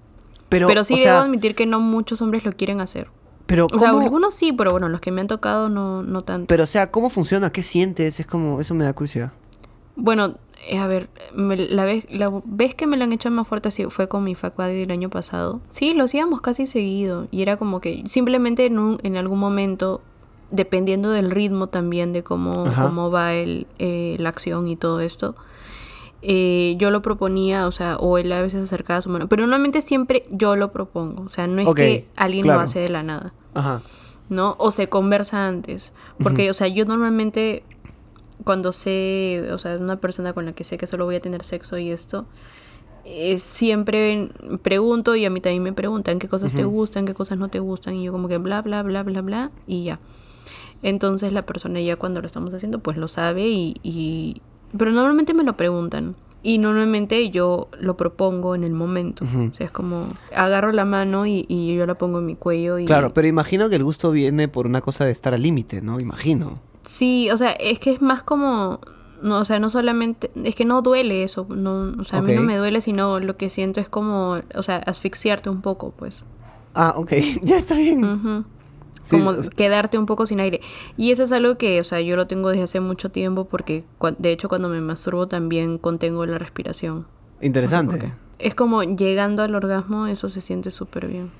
[0.48, 3.08] Pero, Pero, sí o debo sea, admitir que no muchos hombres lo quieren hacer.
[3.46, 6.22] pero, O sea, ¿cómo- algunos sí, pero bueno, los que me han tocado no, no
[6.22, 6.46] tanto.
[6.48, 7.50] Pero, o sea, ¿cómo funciona?
[7.50, 8.18] ¿Qué sientes?
[8.20, 9.32] Es como, eso me da curiosidad.
[9.94, 10.34] Bueno,
[10.68, 13.70] eh, a ver, me- la, vez, la vez que me lo han hecho más fuerte
[13.70, 15.60] sí, fue con mi buddy del año pasado.
[15.70, 17.28] Sí, lo hacíamos casi seguido.
[17.30, 20.00] Y era como que simplemente en, un- en algún momento,
[20.50, 22.82] dependiendo del ritmo también, de cómo, Ajá.
[22.84, 25.34] cómo va el, eh, la acción y todo esto,
[26.28, 29.28] eh, yo lo proponía, o sea, o él a veces acercaba su mano.
[29.28, 31.22] Pero normalmente siempre yo lo propongo.
[31.22, 32.60] O sea, no es que alguien claro.
[32.60, 33.32] lo hace de la nada.
[33.54, 33.80] Ajá.
[34.28, 34.56] ¿no?
[34.58, 35.92] O se conversa antes.
[36.22, 37.62] Porque, o sea, yo normalmente
[38.44, 41.44] cuando sé, o sea, una persona con la que sé que solo voy a tener
[41.44, 42.26] sexo y esto,
[43.04, 44.30] eh, siempre
[44.62, 47.60] pregunto y a mí también me preguntan qué cosas te gustan, qué cosas no te
[47.60, 50.00] gustan y yo como que bla, bla, bla, bla, bla y ya.
[50.82, 53.76] Entonces la persona ya cuando lo estamos haciendo pues lo sabe y...
[53.82, 54.42] y-
[54.76, 56.16] Pero normalmente me lo preguntan.
[56.42, 59.24] Y normalmente yo lo propongo en el momento.
[59.24, 62.78] O sea, es como agarro la mano y, y yo la pongo en mi cuello
[62.78, 62.84] y...
[62.84, 65.98] Claro, pero imagino que el gusto viene por una cosa de estar al límite, ¿no?
[65.98, 66.54] Imagino.
[66.84, 68.78] Sí, o sea, es que es más como,
[69.22, 72.32] no, o sea, no solamente, es que no duele eso, no, o sea, a mí
[72.32, 76.24] no me duele, sino lo que siento es como, o sea, asfixiarte un poco, pues.
[76.74, 78.04] Ah, ok, ya está bien.
[78.04, 78.44] Sí,
[79.10, 80.60] como quedarte un poco sin aire.
[80.96, 83.84] Y eso es algo que, o sea, yo lo tengo desde hace mucho tiempo porque,
[84.18, 86.96] de hecho, cuando me masturbo también contengo la respiración.
[86.96, 87.06] No sé
[87.38, 88.12] por Interesante.
[88.38, 91.30] Es como llegando al orgasmo, eso se siente súper bien.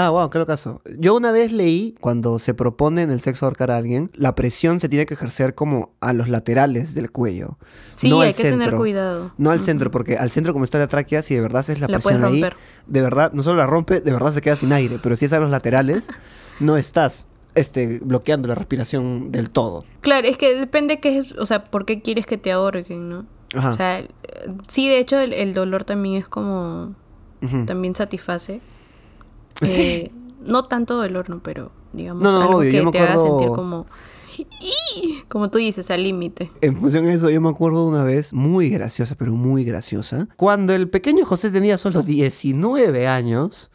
[0.00, 0.80] Ah, wow, qué caso.
[0.98, 4.80] Yo una vez leí, cuando se propone en el sexo ahorcar a alguien, la presión
[4.80, 7.58] se tiene que ejercer como a los laterales del cuello.
[7.96, 9.32] Sí, no hay al que tener cuidado.
[9.36, 11.86] No al centro, porque al centro como está la tráquea, si de verdad es la,
[11.86, 12.42] La presión ahí,
[12.86, 14.96] de verdad, no solo la rompe, de verdad se queda sin aire.
[15.02, 16.08] Pero si es a los laterales,
[16.60, 19.84] no estás este, bloqueando la respiración del todo.
[20.00, 23.26] Claro, es que depende qué es, o sea, por qué quieres que te ahorquen, ¿no?
[23.52, 23.72] Ajá.
[23.72, 24.02] O sea,
[24.66, 26.94] sí, de hecho el, el dolor también es como,
[27.66, 28.62] también satisface.
[29.62, 29.82] Sí.
[29.82, 30.12] Eh,
[30.44, 31.40] no tanto dolor, ¿no?
[31.42, 33.86] Pero digamos No, no, algo obvio, que yo me te haga sentir como,
[35.28, 36.50] como tú dices, al límite.
[36.60, 40.28] En función de eso, yo me acuerdo de una vez, muy graciosa, pero muy graciosa,
[40.36, 43.70] cuando el pequeño José tenía solo 19 años,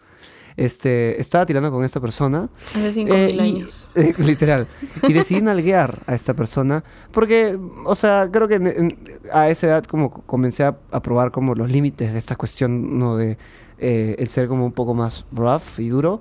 [0.58, 2.50] este, estaba tirando con esta persona.
[2.72, 3.90] Hace cinco eh, mil y- años.
[3.96, 4.68] eh, literal.
[5.08, 9.00] Y decidí nalguear a esta persona, porque, o sea, creo que en- en-
[9.34, 12.98] a esa edad como co- comencé a, a probar como los límites de esta cuestión,
[12.98, 13.18] ¿no?
[13.18, 13.38] De
[13.78, 16.20] eh, el ser como un poco más rough y duro.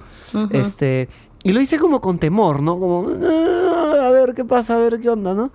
[0.50, 1.08] Este,
[1.42, 2.78] y lo hice como con temor, ¿no?
[2.78, 5.50] Como, "Ah, a ver qué pasa, a ver qué onda, ¿no?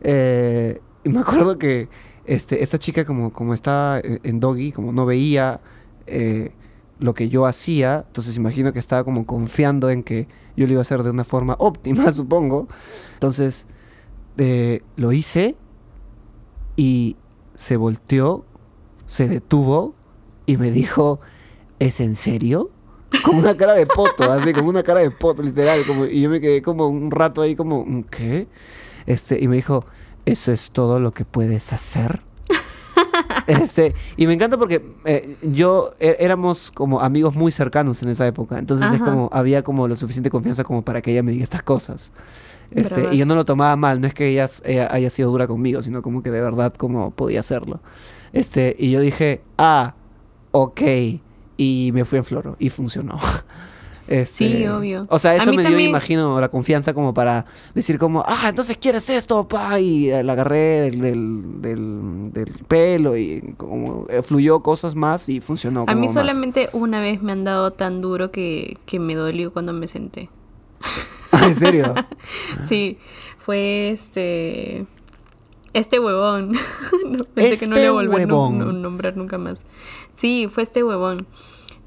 [0.00, 1.88] Eh, y me acuerdo que
[2.24, 5.60] este, esta chica como, como estaba en en doggy, como no veía
[6.06, 6.52] eh,
[6.98, 10.80] lo que yo hacía, entonces imagino que estaba como confiando en que yo lo iba
[10.80, 12.66] a hacer de una forma óptima, supongo.
[13.14, 13.66] Entonces,
[14.38, 15.56] eh, lo hice
[16.76, 17.16] y
[17.54, 18.44] se volteó,
[19.06, 19.94] se detuvo
[20.46, 21.20] y me dijo,
[21.78, 22.70] ¿es en serio?
[23.24, 25.80] Como una cara de poto, así, como una cara de poto, literal.
[25.86, 28.48] Como, y yo me quedé como un rato ahí como, ¿qué?
[29.06, 29.84] Este, y me dijo,
[30.24, 32.20] ¿eso es todo lo que puedes hacer?
[33.46, 38.26] Este, y me encanta porque eh, yo é- éramos como amigos muy cercanos en esa
[38.26, 38.58] época.
[38.58, 39.04] Entonces es Ajá.
[39.04, 42.12] como, había como lo suficiente confianza como para que ella me diga estas cosas.
[42.70, 45.46] Este, y yo no lo tomaba mal, no es que ella, ella haya sido dura
[45.46, 47.80] conmigo, sino como que de verdad como podía hacerlo.
[48.32, 49.94] Este, y yo dije, ah,
[50.52, 50.80] ok.
[51.56, 53.18] Y me fui en floro y funcionó.
[54.06, 55.06] Este, Sí, obvio.
[55.08, 58.76] O sea, eso me dio, también- imagino, la confianza como para decir como, ah, entonces
[58.76, 64.60] quieres esto, pa, y la agarré del, del, del- del pelo y como eh, fluyó
[64.60, 65.86] cosas más y funcionó.
[65.88, 66.12] A mí más.
[66.12, 70.28] solamente una vez me han dado tan duro que, que me dolió cuando me senté.
[71.42, 71.94] ¿En serio?
[72.68, 72.98] Sí,
[73.38, 74.84] fue este.
[75.74, 76.52] Este huevón.
[77.06, 78.80] No, pensé que no le Este volver a huevón.
[78.82, 79.62] nombrar nunca más.
[80.14, 81.26] Sí, fue este huevón.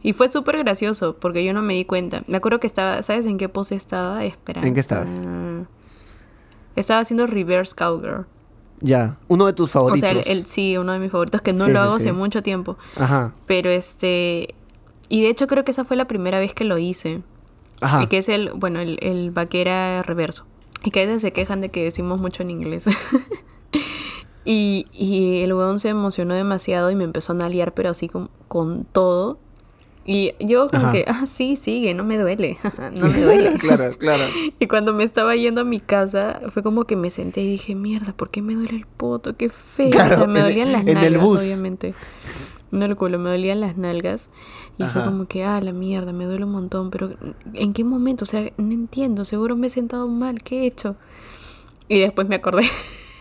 [0.03, 2.23] Y fue súper gracioso porque yo no me di cuenta.
[2.27, 4.23] Me acuerdo que estaba, ¿sabes en qué pose estaba?
[4.23, 4.61] Espera.
[4.61, 5.09] ¿En qué estabas?
[5.25, 5.63] Ah,
[6.75, 8.27] Estaba haciendo reverse cowgirl.
[8.79, 10.07] ya, uno de tus favoritos.
[10.07, 11.97] O sea, el, el- sí, uno de mis favoritos que no Sí, lo sí, hago
[11.97, 12.03] sí.
[12.03, 12.77] hace mucho tiempo.
[12.95, 14.53] Ajá, Pero este.
[15.09, 17.23] Y de hecho creo que esa fue la primera vez que lo hice.
[17.81, 18.03] ajá.
[18.03, 20.45] Y que es el, bueno, el, el vaquera reverso.
[20.83, 22.85] Y que a veces se quejan de que decimos mucho en inglés.
[24.45, 28.29] y, y el huevón se emocionó demasiado y me empezó a nalear, pero así con,
[28.47, 29.39] con todo.
[30.09, 30.91] Y yo como Ajá.
[30.93, 32.57] que, ah, sí, sigue, no me duele.
[32.97, 33.53] no me duele.
[33.59, 34.23] claro, claro.
[34.57, 37.75] Y cuando me estaba yendo a mi casa, fue como que me senté y dije,
[37.75, 39.35] mierda, ¿por qué me duele el poto?
[39.35, 39.89] Qué feo.
[39.91, 41.41] Claro, o sea, me en- dolían las en el nalgas, bus.
[41.41, 41.93] obviamente.
[42.71, 44.29] No el culo, me dolían las nalgas.
[44.77, 45.05] Y fue Ajá.
[45.11, 46.89] como que, ah, la mierda, me duele un montón.
[46.89, 47.11] Pero,
[47.53, 48.23] ¿en qué momento?
[48.23, 49.25] O sea, no entiendo.
[49.25, 50.41] Seguro me he sentado mal.
[50.41, 50.95] ¿Qué he hecho?
[51.89, 52.63] Y después me acordé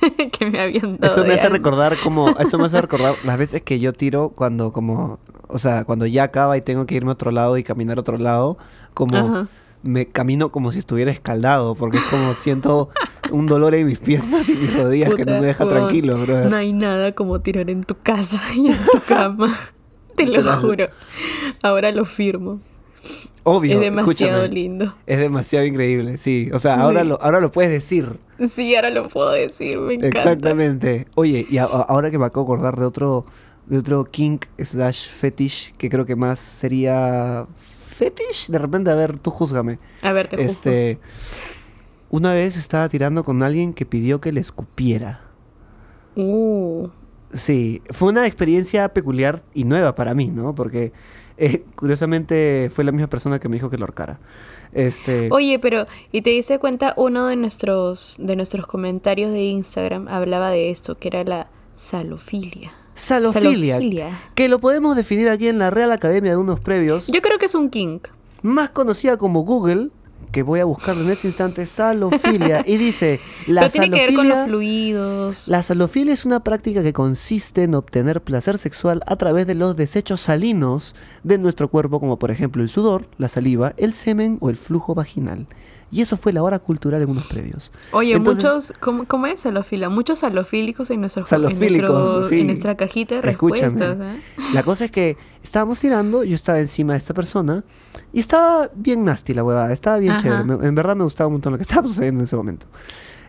[0.33, 1.13] que me habían dado.
[1.13, 1.57] Eso me hace algo.
[1.57, 5.85] recordar como, eso me hace recordar las veces que yo tiro cuando como, o sea,
[5.85, 8.59] cuando ya acaba y tengo que irme a otro lado y caminar a otro lado,
[8.95, 9.49] como Ajá.
[9.83, 12.91] me camino como si estuviera escaldado, porque es como siento
[13.31, 16.51] un dolor en mis piernas y mis rodillas que no me deja tranquilo, brother.
[16.51, 19.55] No hay nada como tirar en tu casa y en tu cama.
[20.15, 20.89] Te lo juro.
[21.63, 22.61] Ahora lo firmo.
[23.49, 24.95] Obvio, es demasiado escúchame, lindo.
[25.07, 26.51] Es demasiado increíble, sí.
[26.53, 27.09] O sea, ahora Sí.
[27.09, 28.19] lo, ahora lo puedes decir.
[28.51, 30.19] Sí, ahora lo puedo decir, me encanta.
[30.19, 31.07] Exactamente.
[31.15, 33.25] Oye, y a- ahora que me acabo de acordar de otro,
[33.67, 37.47] de otro kink slash fetish, que creo que más sería
[37.97, 39.79] fetish, de repente, a ver, tú júzgame.
[40.03, 40.51] A ver, te juzgo.
[40.51, 40.99] Este,
[42.11, 45.21] una vez estaba tirando con alguien que pidió que le escupiera.
[46.17, 46.89] Uh,
[47.33, 50.55] Sí, fue una experiencia peculiar y nueva para mí, ¿no?
[50.55, 50.93] Porque
[51.39, 54.19] eh, curiosamente fue la misma persona que me dijo que lo ahorcara.
[54.73, 60.09] Este, Oye, pero ¿y te diste cuenta uno de nuestros de nuestros comentarios de Instagram
[60.09, 62.73] hablaba de esto, que era la salofilia?
[62.95, 64.21] salofilia, Salofilia.
[64.35, 67.45] que lo podemos definir aquí en la Real Academia de unos previos, Yo creo que
[67.45, 68.09] es un kink.
[68.43, 69.91] más conocida como Google,
[70.37, 74.15] que voy a buscar en este instante, salofilia, y dice, la pero tiene que ver
[74.15, 75.49] con los salofilia- fluidos.
[75.49, 79.77] La salofilia es una práctica que consiste en obtener placer sexual a través de los
[79.77, 84.51] desechos salinos de nuestro cuerpo, como por ejemplo el sudor, la saliva, el semen o
[84.51, 85.47] el flujo vaginal.
[85.91, 87.71] Y eso fue la hora cultural en unos previos.
[87.93, 89.89] Oye, Entonces- muchos, ¿cómo, cómo es salofila?
[89.89, 92.41] Muchos salofílicos en, nuestro, Salofílicos, en, nuestro- sí.
[92.41, 93.69] en nuestra cajita de Escúchame.
[93.69, 94.17] respuestas.
[94.17, 94.21] ¿eh?
[94.53, 97.63] La cosa es que estábamos tirando, yo estaba encima de esta persona
[98.13, 100.23] y estaba bien nasty la huevada, estaba bien Ajá.
[100.23, 100.45] chévere.
[100.45, 102.67] Me- en verdad me gustaba un montón lo que estaba sucediendo en ese momento.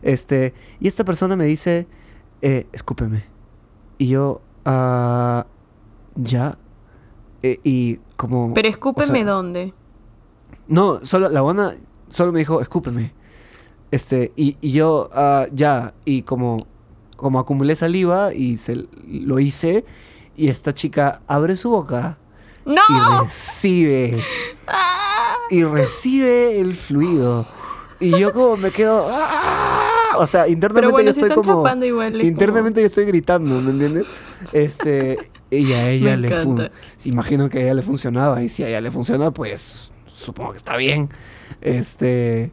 [0.02, 1.88] Este, y esta persona me dice,
[2.41, 3.26] eh, escúpeme.
[4.00, 5.46] Y yo, ah,
[6.15, 6.58] ya.
[7.43, 8.54] Eh, y como...
[8.56, 9.74] Pero o escúpeme sea, dónde.
[10.67, 11.76] No, solo la buena
[12.10, 13.13] solo me dijo, escúpeme.
[13.91, 16.67] Este, y, y yo, ah, ya, y como,
[17.15, 19.86] como acumulé saliva y se, lo hice,
[20.36, 22.17] y esta chica abre su boca
[22.65, 22.82] ¡No!
[22.89, 24.22] y recibe,
[25.50, 27.48] y recibe el fluido.
[28.00, 30.15] Y yo como me quedo, ¡ah!
[30.17, 32.12] o sea, internamente bueno, yo si estoy como, igual.
[32.15, 34.06] es como- internamente yo estoy gritando, ¿me entiendes?
[34.54, 36.70] Este, y a ella Me le fun-
[37.06, 40.58] imagino que a ella le funcionaba y si a ella le funciona, pues supongo que
[40.58, 41.10] está bien.
[41.62, 42.51] Este,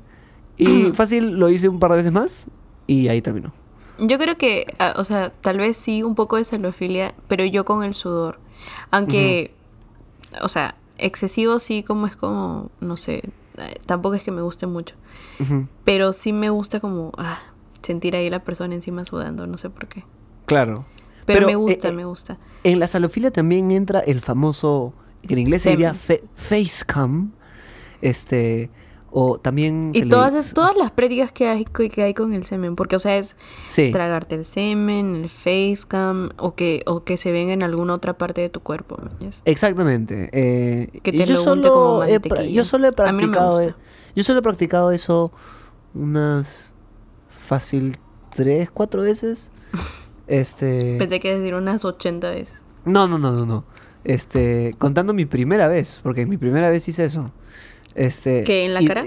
[0.56, 2.48] y fácil lo hice un par de veces más
[2.86, 3.52] y ahí terminó.
[3.98, 7.64] Yo creo que, ah, o sea, tal vez sí un poco de salofilia, pero yo
[7.64, 8.38] con el sudor.
[8.90, 9.52] Aunque,
[10.42, 13.22] o sea, excesivo sí como es como, no sé,
[13.58, 14.96] eh, tampoco es que me guste mucho.
[15.40, 15.68] Ujú.
[15.84, 17.40] Pero sí me gusta como ah,
[17.82, 20.04] sentir ahí la persona encima sudando, no sé por qué.
[20.46, 20.84] Claro.
[21.26, 22.36] Pero, Pero, me gusta, eh, eh, me gusta.
[22.64, 24.92] En la salofilia también entra el famoso,
[25.26, 26.20] que en inglés se diría Semen.
[26.20, 27.32] fe- face cam,
[28.08, 28.70] este,
[29.16, 29.90] O también...
[29.94, 32.96] Y le- todas, es- todas las prácticas que hay, que hay con el semen, porque
[32.96, 33.36] o sea, es
[33.68, 33.92] Sí.
[33.92, 38.40] tragarte el semen, el facecam, o que, o que se ven en alguna otra parte
[38.40, 38.96] de tu cuerpo.
[39.44, 40.30] Exactamente.
[40.32, 43.50] eh, Que te yo, lo unte como solo he, yo solo he no practicado...
[43.52, 43.68] gusta.
[43.68, 43.74] eh,
[44.16, 45.30] yo solo he practicado eso
[45.94, 46.72] unas...
[47.28, 47.98] Fácil
[48.34, 49.50] tres, cuatro veces.
[50.26, 50.96] Este...
[50.98, 52.54] Pensé que decir unas 80 veces.
[52.86, 53.64] No, no, no, no, no.
[54.04, 57.30] Este, contando mi primera vez, porque mi primera vez hice eso.
[57.94, 59.04] Este, ¿Qué, en la y- cara?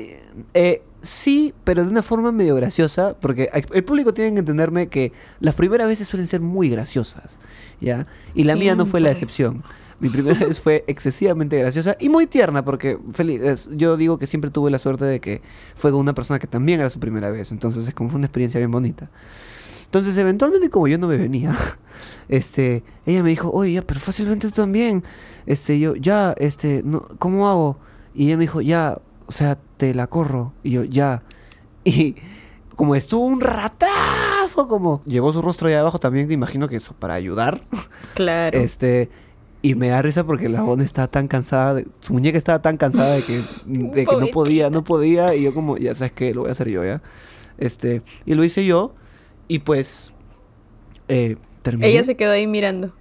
[0.54, 5.12] eh, sí, pero de una forma medio graciosa, porque el público tiene que entenderme que
[5.40, 7.38] las primeras veces suelen ser muy graciosas,
[7.82, 8.08] ¿ya?
[8.34, 9.64] Y la mía no fue la excepción.
[10.00, 14.52] Mi primera vez fue excesivamente graciosa y muy tierna, porque feliz, yo digo que siempre
[14.52, 15.42] tuve la suerte de que
[15.76, 18.28] fue con una persona que también era su primera vez, entonces es como fue una
[18.28, 19.10] experiencia bien bonita.
[19.86, 21.56] Entonces, eventualmente, como yo no me venía,
[22.30, 25.04] este, ella me dijo, oye, ya, pero fácilmente tú también.
[25.46, 27.80] Este, yo, ya, este, no, ¿cómo hago?
[28.18, 30.52] Y ella me dijo, ya, o sea, te la corro.
[30.64, 31.24] Y yo, ya.
[31.86, 32.16] Y
[32.76, 36.94] como estuvo un ratazo, como llevó su rostro ahí abajo también, que imagino que eso
[36.98, 37.62] para ayudar.
[38.14, 38.58] Claro.
[38.60, 39.10] Este,
[39.62, 42.78] y me da risa porque la Bonne estaba tan cansada, de- su muñeca estaba tan
[42.78, 45.36] cansada de que, de que no podía, no podía.
[45.36, 47.02] Y yo como, ya sabes qué, lo voy a hacer yo, ¿ya?
[47.60, 48.94] Este, y lo hice yo.
[49.48, 50.12] Y pues,
[51.08, 51.90] eh, terminé.
[51.90, 52.92] Ella se quedó ahí mirando.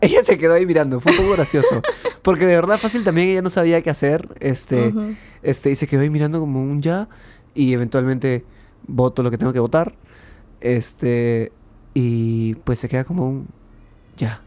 [0.00, 1.80] Ella se quedó ahí mirando, fue un poco gracioso.
[2.26, 4.36] Porque de verdad fácil también ella no sabía qué hacer.
[4.40, 4.92] Este,
[5.44, 7.08] este, y se quedó ahí mirando como un ya.
[7.54, 8.44] Y eventualmente
[8.88, 9.94] voto lo que tengo que votar.
[10.60, 11.52] Este.
[11.94, 13.46] Y pues se queda como un
[14.16, 14.42] ya.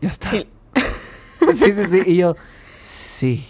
[0.00, 0.32] Ya está.
[0.32, 0.48] Sí.
[1.54, 2.02] Sí, sí, sí.
[2.04, 2.34] Y yo,
[2.80, 3.46] sí.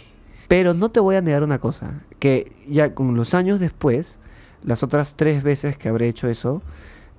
[0.46, 2.02] Pero no te voy a negar una cosa.
[2.18, 4.20] Que ya con los años después,
[4.62, 6.60] las otras tres veces que habré hecho eso,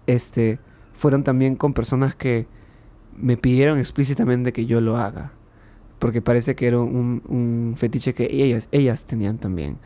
[0.06, 0.60] este,
[0.94, 2.46] fueron también con personas que
[3.18, 5.32] me pidieron explícitamente que yo lo haga.
[6.00, 9.78] Porque parece que era un, un fetiche que ellas, ellas tenían también.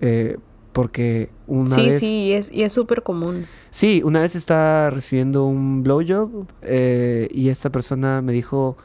[0.00, 0.36] Eh,
[0.72, 1.98] porque una Sí, vez...
[2.00, 3.46] sí, y es, y es súper común.
[3.70, 8.76] Sí, una vez estaba recibiendo un blowjob eh, y esta persona me dijo,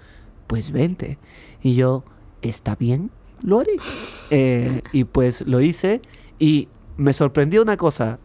[0.47, 1.17] pues vente.
[1.61, 2.03] Y yo,
[2.41, 3.11] está bien,
[3.43, 3.73] lo haré.
[4.33, 6.01] Eh, y pues lo hice
[6.39, 8.17] y me sorprendió una cosa.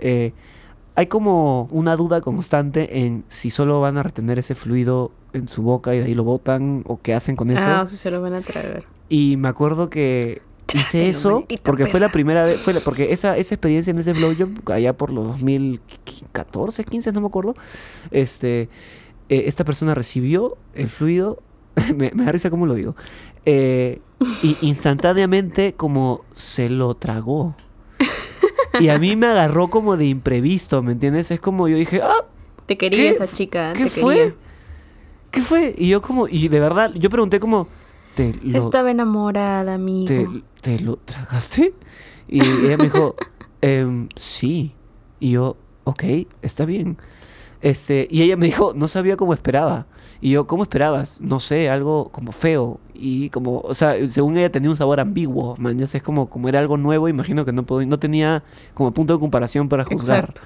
[0.94, 5.62] hay como una duda constante en si solo van a retener ese fluido en su
[5.62, 7.64] boca y de ahí lo botan o qué hacen con eso.
[7.66, 8.84] Ah, o sea, se lo van a traer.
[9.08, 10.40] Y me acuerdo que
[10.74, 14.12] hice eso porque fue la primera vez, fue la- porque esa, esa experiencia en ese
[14.12, 17.54] blowjob, allá por los 2014, 15, no me acuerdo,
[18.10, 18.62] este,
[19.28, 21.38] eh, esta persona recibió el fluido,
[21.96, 22.96] me, me da risa cómo lo digo,
[23.44, 24.00] eh,
[24.42, 27.54] y instantáneamente como se lo tragó.
[28.80, 31.30] Y a mí me agarró como de imprevisto, ¿me entiendes?
[31.30, 32.24] Es como yo dije, ah,
[32.66, 33.08] Te quería ¿Qué?
[33.10, 34.14] esa chica, ¿qué te fue?
[34.16, 34.34] quería.
[35.30, 35.74] ¿Qué fue?
[35.76, 37.68] Y yo como, y de verdad, yo pregunté como,
[38.14, 40.06] ¿te lo, Estaba enamorada, amigo.
[40.06, 41.74] ¿te, te lo tragaste?
[42.28, 43.14] Y ella me dijo,
[43.60, 44.72] "Em, sí.
[45.20, 46.04] Y yo, ok,
[46.42, 46.96] está bien.
[47.62, 49.86] Este, y ella me dijo, no sabía cómo esperaba.
[50.20, 51.20] Y yo, ¿cómo esperabas?
[51.20, 52.80] No sé, algo como feo.
[52.94, 55.78] Y como, o sea, según ella tenía un sabor ambiguo, man.
[55.78, 58.42] Ya sé, es como, como era algo nuevo, imagino que no, podía- no tenía
[58.74, 60.30] como punto de comparación para juzgar.
[60.30, 60.40] Exacto.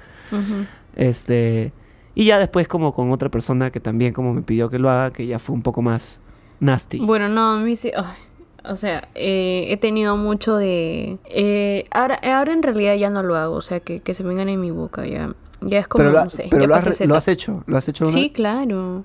[0.95, 1.73] Este,
[2.15, 5.11] y ya después como con otra persona que también como me pidió que lo haga,
[5.11, 6.19] que ya fue un poco más
[6.59, 6.99] nasty.
[6.99, 7.91] Bueno, no, a mí sí.
[7.95, 8.15] ay,
[8.63, 11.17] o sea, eh, he tenido mucho de.
[11.25, 13.55] eh, ahora, ahora en realidad ya no lo hago.
[13.55, 15.33] O sea, que, que se vengan en mi boca ya.
[15.61, 16.47] Ya es como, pero lo, no sé.
[16.49, 18.31] pero ya lo, has, lo hecho, lo has hecho una Sí, vez?
[18.31, 19.03] claro.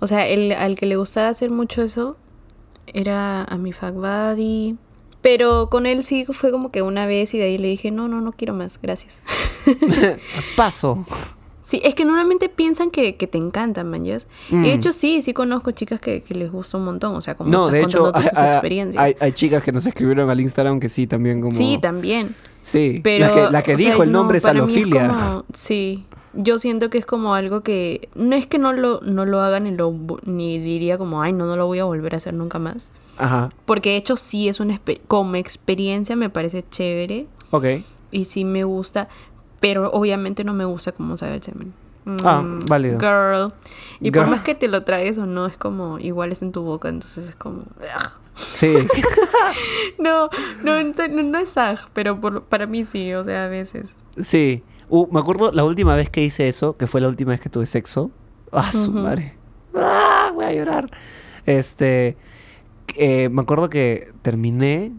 [0.00, 2.16] O sea, el, al que le gustaba hacer mucho eso
[2.86, 4.76] era a mi fuck buddy.
[5.22, 8.08] Pero con él sí fue como que una vez y de ahí le dije, no,
[8.08, 9.22] no, no quiero más, gracias.
[10.56, 11.04] Paso.
[11.64, 14.26] Sí, es que normalmente piensan que, que te encantan, man, ¿yas?
[14.50, 14.62] Y Mm.
[14.62, 17.50] de hecho sí, sí conozco chicas que, que les gusta un montón, o sea, como
[17.50, 19.04] No, estás de hecho, contando hay, todas tus hay- experiencias.
[19.04, 21.52] hay- hay chicas que nos escribieron al Instagram que sí, también como...
[21.56, 22.34] Sí, también.
[22.62, 25.08] Sí, Pero, la que, la que o sea, dijo el no, nombre es salofilia.
[25.08, 29.24] como- sí, yo siento que es como algo que no es que no lo, no
[29.24, 29.94] lo hagan ni, lo,
[30.26, 32.90] ni diría como, ay, no, no lo voy a volver a hacer nunca más.
[33.16, 37.64] Ajá, Porque de hecho sí es una, como experiencia me parece chévere ok.
[38.10, 39.08] y sí me gusta,
[39.64, 41.72] pero obviamente no me gusta cómo sabe el semen.
[42.22, 42.98] Ah, Mm, válido.
[43.00, 43.54] Girl.
[43.98, 46.60] Y por más que te lo traes o no, es como igual es en tu
[46.62, 47.62] boca, entonces es como...
[48.34, 48.74] Sí,
[49.98, 50.28] No,
[50.62, 53.96] no, no, no es ag, pero por- para mí sí, o sea, a veces.
[54.20, 54.62] sí.
[54.90, 57.48] Uh, me acuerdo la última vez que hice eso, que fue la última vez que
[57.48, 58.10] tuve sexo.
[58.52, 59.34] Ah, su madre.
[59.74, 60.90] Ah, voy a llorar.
[61.46, 62.18] Este,
[62.96, 64.92] eh, me acuerdo que terminé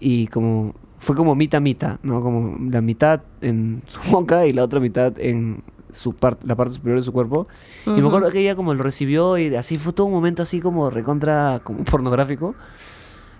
[0.00, 2.20] y como fue como mitad mitad, ¿no?
[2.20, 6.74] Como la mitad en su boca y la otra mitad en su parte, la parte
[6.74, 7.46] superior de su cuerpo.
[7.86, 10.60] Y me acuerdo que ella como lo recibió y así fue todo un momento así
[10.60, 12.54] como recontra como pornográfico.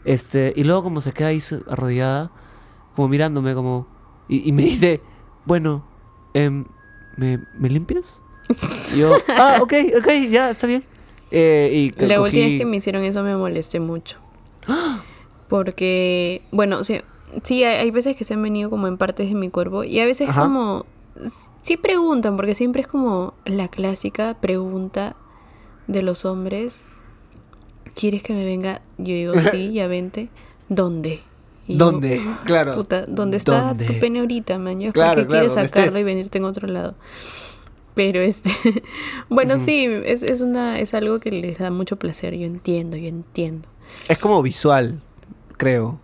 [0.04, 2.30] Este, y luego como se queda ahí arrodillada,
[2.94, 3.86] como mirándome como,
[4.28, 5.00] Y, y me dice,
[5.44, 5.84] bueno,
[6.34, 6.64] em,
[7.16, 8.22] ¿me, ¿me limpias?
[8.94, 10.84] Y yo, ah, ok, ok, ya, está bien.
[11.32, 14.18] Eh, y La última cogí- vez que me hicieron eso me molesté mucho.
[15.48, 17.02] Porque, bueno, o sea,
[17.42, 20.00] sí, hay, hay veces que se han venido como en partes de mi cuerpo y
[20.00, 20.42] a veces Ajá.
[20.42, 20.86] como...
[21.62, 25.16] Sí preguntan, porque siempre es como la clásica pregunta
[25.86, 26.82] de los hombres.
[27.94, 28.82] ¿Quieres que me venga?
[28.98, 30.28] Yo digo, sí, ya vente.
[30.68, 31.22] ¿Dónde?
[31.66, 32.20] Y yo, ¿Dónde?
[32.44, 32.74] Claro.
[32.74, 33.86] Puta, ¿dónde está ¿Dónde?
[33.86, 34.78] tu pene ahorita, man?
[34.78, 36.94] ¿Por Claro, qué claro, quieres sacarlo y venirte en otro lado?
[37.94, 38.50] Pero este,
[39.30, 43.08] bueno, sí, es, es una, es algo que les da mucho placer, yo entiendo, yo
[43.08, 43.68] entiendo.
[44.06, 45.00] Es como visual,
[45.56, 45.98] creo.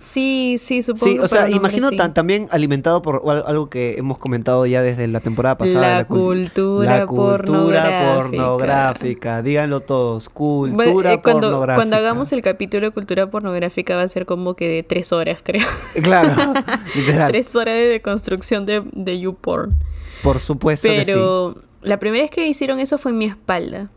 [0.00, 1.06] Sí, sí, supongo.
[1.12, 1.96] Sí, o sea, imagino sí.
[1.96, 5.80] tan- también alimentado por al- algo que hemos comentado ya desde la temporada pasada.
[5.88, 8.14] de La cul- cultura la cultura pornográfica.
[8.14, 9.42] pornográfica.
[9.42, 11.74] Díganlo todos, cultura Bueno, eh, cuando, pornográfica.
[11.76, 15.40] cuando hagamos el capítulo de cultura pornográfica va a ser como que de tres horas,
[15.44, 15.66] creo.
[16.02, 16.30] Claro,
[16.94, 17.30] literal.
[17.30, 19.76] tres horas de construcción de, de YouPorn.
[20.22, 21.10] Por supuesto que sí.
[21.12, 23.88] Pero la primera vez que hicieron eso fue en mi espalda.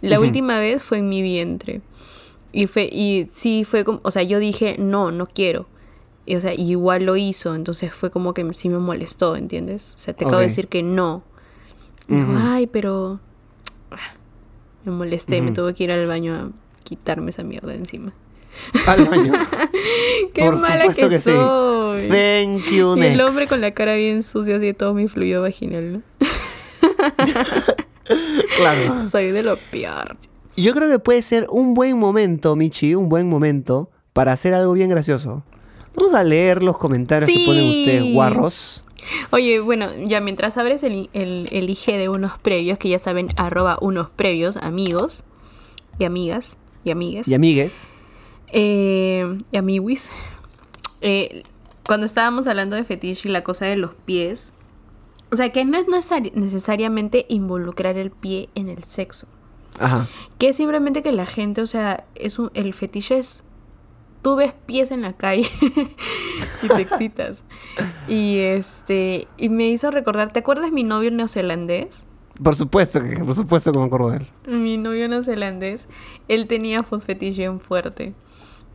[0.00, 1.80] La última vez fue en mi vientre.
[2.52, 5.66] Y fue, y sí fue como, o sea, yo dije, no, no quiero.
[6.26, 9.94] Y, o sea, y igual lo hizo, entonces fue como que sí me molestó, ¿entiendes?
[9.96, 11.24] O sea, te acabo de decir que no.
[12.08, 12.38] Dijo, Ujú.
[12.38, 13.20] ay, pero...
[13.90, 13.96] ah,
[14.84, 15.54] Me molesté, me Ujú.
[15.54, 16.50] tuve que ir al baño a
[16.84, 18.12] quitarme esa mierda de encima.
[18.86, 19.32] Al baño.
[20.34, 21.30] ¡Qué Por mala supuesto que, que sí.
[21.30, 22.08] soy!
[22.08, 23.14] Thank you, Y next.
[23.14, 26.02] el hombre con la cara bien sucia, así de todo mi fluido vaginal, ¿no?
[28.56, 29.08] Claro.
[29.08, 30.16] Soy de lo peor.
[30.56, 34.72] Yo creo que puede ser un buen momento, Michi, un buen momento para hacer algo
[34.74, 35.42] bien gracioso.
[35.96, 38.82] Vamos a leer los comentarios que ponen ustedes, guarros.
[39.30, 43.28] Oye, bueno, ya mientras abres el, el, el IG de unos previos, que ya saben,
[43.36, 45.24] arroba unos previos, amigos
[45.98, 47.28] y amigas y amigues.
[47.28, 47.90] Y amigues.
[48.52, 50.10] Eh, y amiguis.
[51.00, 51.42] Eh,
[51.86, 54.52] cuando estábamos hablando de fetiche y la cosa de los pies,
[55.30, 59.26] o sea, que no es necesari- necesariamente involucrar el pie en el sexo.
[59.78, 60.06] Ajá.
[60.38, 63.42] Que es simplemente que la gente, o sea, es un, el fetiche es.
[64.22, 65.48] Tú ves pies en la calle
[66.62, 67.44] y te excitas.
[68.08, 69.26] Y este.
[69.36, 70.32] Y me hizo recordar.
[70.32, 72.06] ¿Te acuerdas mi novio neozelandés?
[72.40, 74.26] Por supuesto que, por supuesto que me acuerdo de él.
[74.46, 75.88] Mi novio neozelandés.
[76.28, 78.14] Él tenía foot fetiche bien fuerte.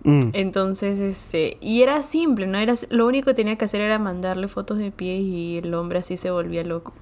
[0.04, 0.30] Mm.
[0.34, 1.58] Entonces, este.
[1.62, 2.58] Y era simple, ¿no?
[2.58, 6.00] Era, lo único que tenía que hacer era mandarle fotos de pies y el hombre
[6.00, 6.94] así se volvía loco.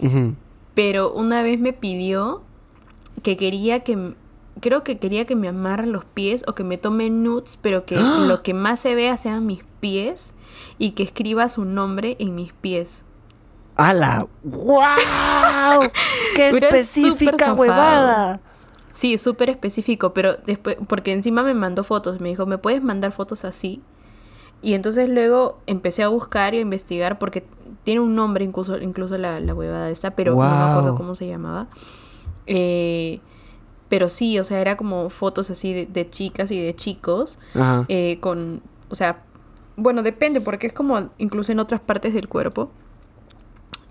[0.00, 0.34] Ujú.
[0.74, 2.42] Pero una vez me pidió
[3.24, 4.14] que quería que
[4.60, 7.96] creo que quería que me amara los pies o que me tome nudes, pero que
[7.98, 8.24] ¡Ah!
[8.28, 10.34] lo que más se vea sean mis pies
[10.78, 13.02] y que escriba su nombre en mis pies.
[13.76, 14.28] ¡Hala!
[14.44, 15.80] ¡Wow!
[16.36, 18.40] ¡Qué es específica huevada!
[18.92, 23.10] Sí, súper específico, pero después porque encima me mandó fotos, me dijo, "¿Me puedes mandar
[23.10, 23.82] fotos así?"
[24.62, 27.44] Y entonces luego empecé a buscar y a investigar porque
[27.82, 31.26] tiene un nombre incluso incluso la, la huevada esta, pero no me acuerdo cómo se
[31.26, 31.66] llamaba.
[32.46, 33.20] Eh,
[33.88, 37.84] pero sí, o sea, era como fotos así de, de chicas y de chicos, Ajá.
[37.88, 39.22] eh, con, o sea,
[39.76, 42.70] bueno, depende, porque es como incluso en otras partes del cuerpo.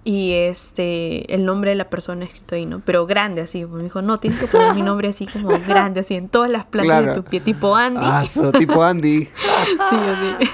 [0.06, 2.82] Y este, el nombre de la persona escrito ahí, ¿no?
[2.84, 3.66] Pero grande así.
[3.66, 6.66] Me dijo, no, tienes que poner mi nombre así como grande, así en todas las
[6.66, 7.14] plantas Claro.
[7.16, 8.02] de tu pie, tipo Andy.
[8.04, 9.30] Ah, so, tipo Andy.
[9.90, 10.50] Sí, así.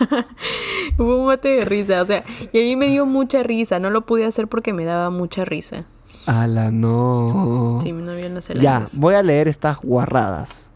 [0.98, 3.78] Hubo un mate de risa, o sea, y ahí me dio mucha risa.
[3.78, 5.86] No lo pude hacer porque me daba mucha risa.
[6.30, 7.78] ¡Hala, no!
[7.82, 10.70] Sí, mi novio no se Ya, voy a leer estas guarradas.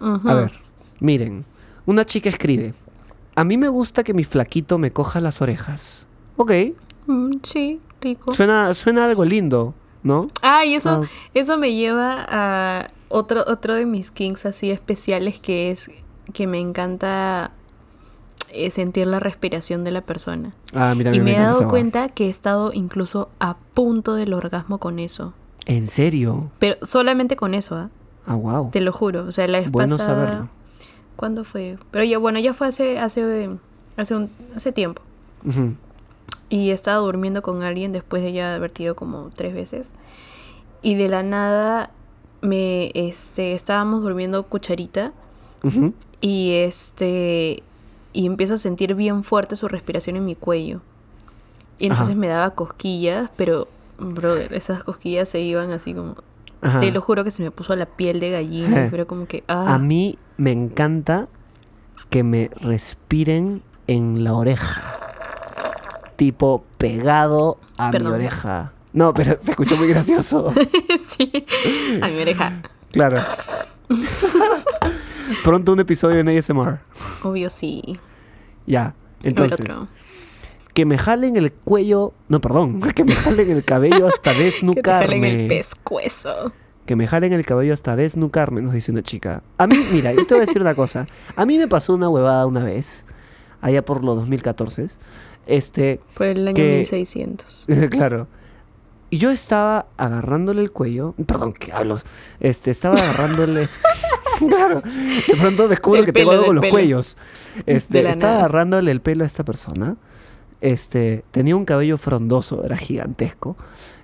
[0.00, 0.52] A ver,
[1.00, 1.44] miren.
[1.86, 2.74] Una chica escribe:
[3.36, 6.06] A mí me gusta que mi flaquito me coja las orejas.
[6.36, 6.52] Ok,
[7.06, 8.32] Mm, sí, rico.
[8.32, 10.28] suena, suena algo lindo, ¿no?
[10.42, 11.08] Ah, y eso, Ah.
[11.32, 15.90] eso me lleva a otro, otro de mis kinks así especiales que es
[16.34, 17.52] que me encanta
[18.52, 20.52] eh, sentir la respiración de la persona.
[20.74, 24.14] Ah, a mí Y también me he dado cuenta que he estado incluso a punto
[24.14, 25.34] del orgasmo con eso.
[25.66, 26.50] ¿En serio?
[26.58, 27.90] Pero solamente con eso, ¿ah?
[28.26, 28.70] Ah, wow.
[28.70, 29.24] Te lo juro.
[29.26, 30.26] O sea, la vez Bueno pasada.
[30.26, 30.48] saberlo.
[31.16, 31.78] ¿Cuándo fue?
[31.90, 33.50] Pero ya, bueno, ya fue hace, hace,
[33.96, 35.02] hace, un, hace tiempo.
[35.44, 35.74] Ujú.
[36.48, 39.92] Y estaba durmiendo con alguien después de ya haber tirado como tres veces.
[40.80, 41.90] Y de la nada
[42.40, 45.12] me este estábamos durmiendo cucharita
[46.20, 47.64] y este
[48.12, 50.80] y empiezo a sentir bien fuerte su respiración en mi cuello.
[51.78, 52.18] Y entonces Ajá.
[52.20, 56.16] me daba cosquillas, pero brother, esas cosquillas se iban así como
[56.60, 56.80] Ajá.
[56.80, 59.74] te lo juro que se me puso la piel de gallina, pero como que ah,
[59.74, 61.28] A mí me encanta
[62.10, 64.82] que me respiren en la oreja.
[66.16, 68.12] Tipo pegado a Perdón.
[68.12, 68.72] mi oreja.
[68.92, 70.52] No, pero se escuchó muy gracioso.
[71.16, 71.30] sí,
[72.02, 72.62] a mi oreja.
[72.90, 73.18] claro.
[75.44, 76.78] Pronto un episodio en ASMR.
[77.22, 77.98] Obvio sí.
[78.66, 78.94] Ya.
[79.22, 79.60] Entonces,
[80.74, 84.44] que me jalen el cuello, no, perdón, que me jalen el cabello hasta Que te
[84.44, 85.06] desnucarme.
[85.06, 86.52] jalen el pescuezo.
[86.86, 89.42] Que me jalen el cabello hasta desnucarme, nos dice una chica.
[89.58, 91.06] A mí, mira, yo te voy a decir una cosa.
[91.36, 93.04] A mí me pasó una huevada una vez,
[93.60, 94.86] allá por los 2014.
[95.46, 97.66] Este, Por el año Que- 1600.
[97.90, 98.26] claro.
[99.10, 101.14] Y yo estaba agarrándole el cuello.
[101.26, 101.98] Perdón, ¿qué hablo?
[102.40, 103.68] Este, estaba agarrándole.
[104.48, 104.82] claro.
[104.82, 106.72] De pronto descubro que tengo algo con los pelo.
[106.72, 107.16] cuellos.
[107.66, 108.38] Este, estaba nada.
[108.38, 109.96] agarrándole el pelo a esta persona.
[110.60, 113.56] Este, tenía un cabello frondoso, era gigantesco.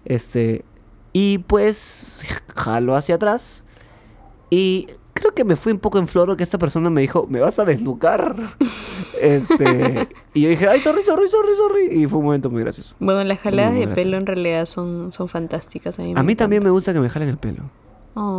[0.04, 0.64] Este,
[1.12, 2.24] y pues
[2.56, 3.64] jaló hacia atrás.
[4.50, 7.40] Y creo que me fui un poco en floro que esta persona me dijo, ¿me
[7.40, 8.36] vas a desnucar?
[9.22, 12.02] este, y yo dije, ay, sorry, sorry, sorry, sorry.
[12.02, 12.94] Y fue un momento muy gracioso.
[12.98, 15.98] Bueno, las jaladas Muy de pelo en realidad son, son fantásticas.
[15.98, 17.62] A mí, A mí también me gusta que me jalen el pelo.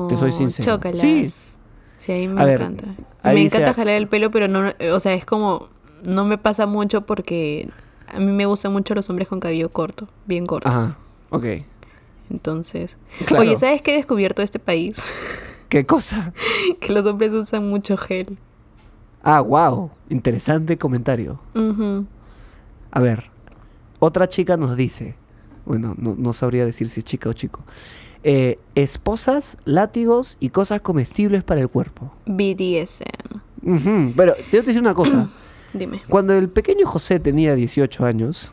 [0.09, 0.73] te soy sincero.
[0.75, 1.01] Chócalas.
[1.01, 1.27] Sí.
[1.97, 2.87] Sí, a mí me A encanta.
[3.23, 5.69] Me encanta jalar el pelo, pero no, o sea, es como,
[6.03, 7.69] no me pasa mucho porque
[8.07, 10.69] a mí me gustan mucho los hombres con cabello corto, bien corto.
[10.69, 10.97] Ajá,
[11.31, 11.45] ok.
[12.29, 13.43] Entonces, Claro.
[13.43, 14.97] oye, ¿sabes qué he descubierto de este país?
[15.69, 16.33] ¿Qué cosa?
[16.79, 18.37] que los hombres usan mucho gel.
[19.23, 19.89] Ah, wow.
[20.09, 21.39] Interesante comentario.
[21.55, 22.05] Ujú.
[22.91, 23.25] A ver,
[23.99, 25.15] otra chica nos dice,
[25.65, 27.61] bueno, no, no sabría decir si es chica o chico,
[28.27, 32.11] eh, esposas, látigos y cosas comestibles para el cuerpo.
[32.25, 33.39] BDSM.
[33.61, 35.27] Ujú, Pero yo te decir una cosa,
[35.73, 36.01] Dime.
[36.09, 38.51] cuando el pequeño José tenía 18 años,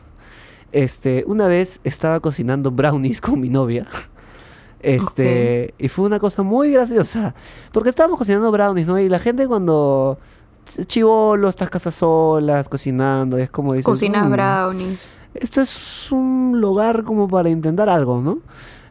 [0.71, 3.87] este, una vez estaba cocinando brownies con mi novia.
[4.85, 7.33] Este, y fue una cosa muy graciosa,
[7.71, 8.99] porque estábamos cocinando brownies, ¿no?
[8.99, 10.19] Y la gente cuando
[10.87, 15.09] chivolo, estas casas solas, cocinando, es como dices, Cocinas "Mm, brownies.
[15.35, 18.39] esto es un lugar como para intentar algo, ¿no?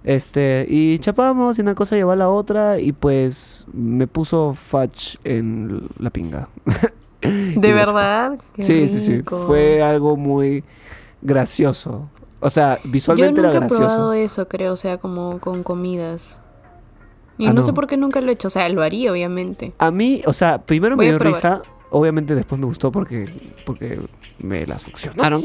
[0.05, 5.19] Este, y chapamos y una cosa llevó a la otra y pues me puso fudge
[5.25, 6.49] en la pinga.
[7.23, 8.39] ¿De verdad?
[8.55, 9.23] Qué Sí, sí, sí.
[9.23, 10.65] Fue algo muy
[11.21, 12.09] gracioso.
[12.41, 14.13] O sea, Yo visualmente nunca era he probado gracioso.
[14.13, 16.41] eso, creo, o sea, como con comidas.
[17.39, 18.49] Y Ah, no, sé por qué nunca lo he hecho.
[18.49, 19.73] O sea, lo haría, obviamente.
[19.79, 21.63] A mí, o sea, primero Voy me dio risa.
[21.91, 23.29] Obviamente después me gustó porque,
[23.67, 24.01] porque
[24.39, 25.43] me la succionaron.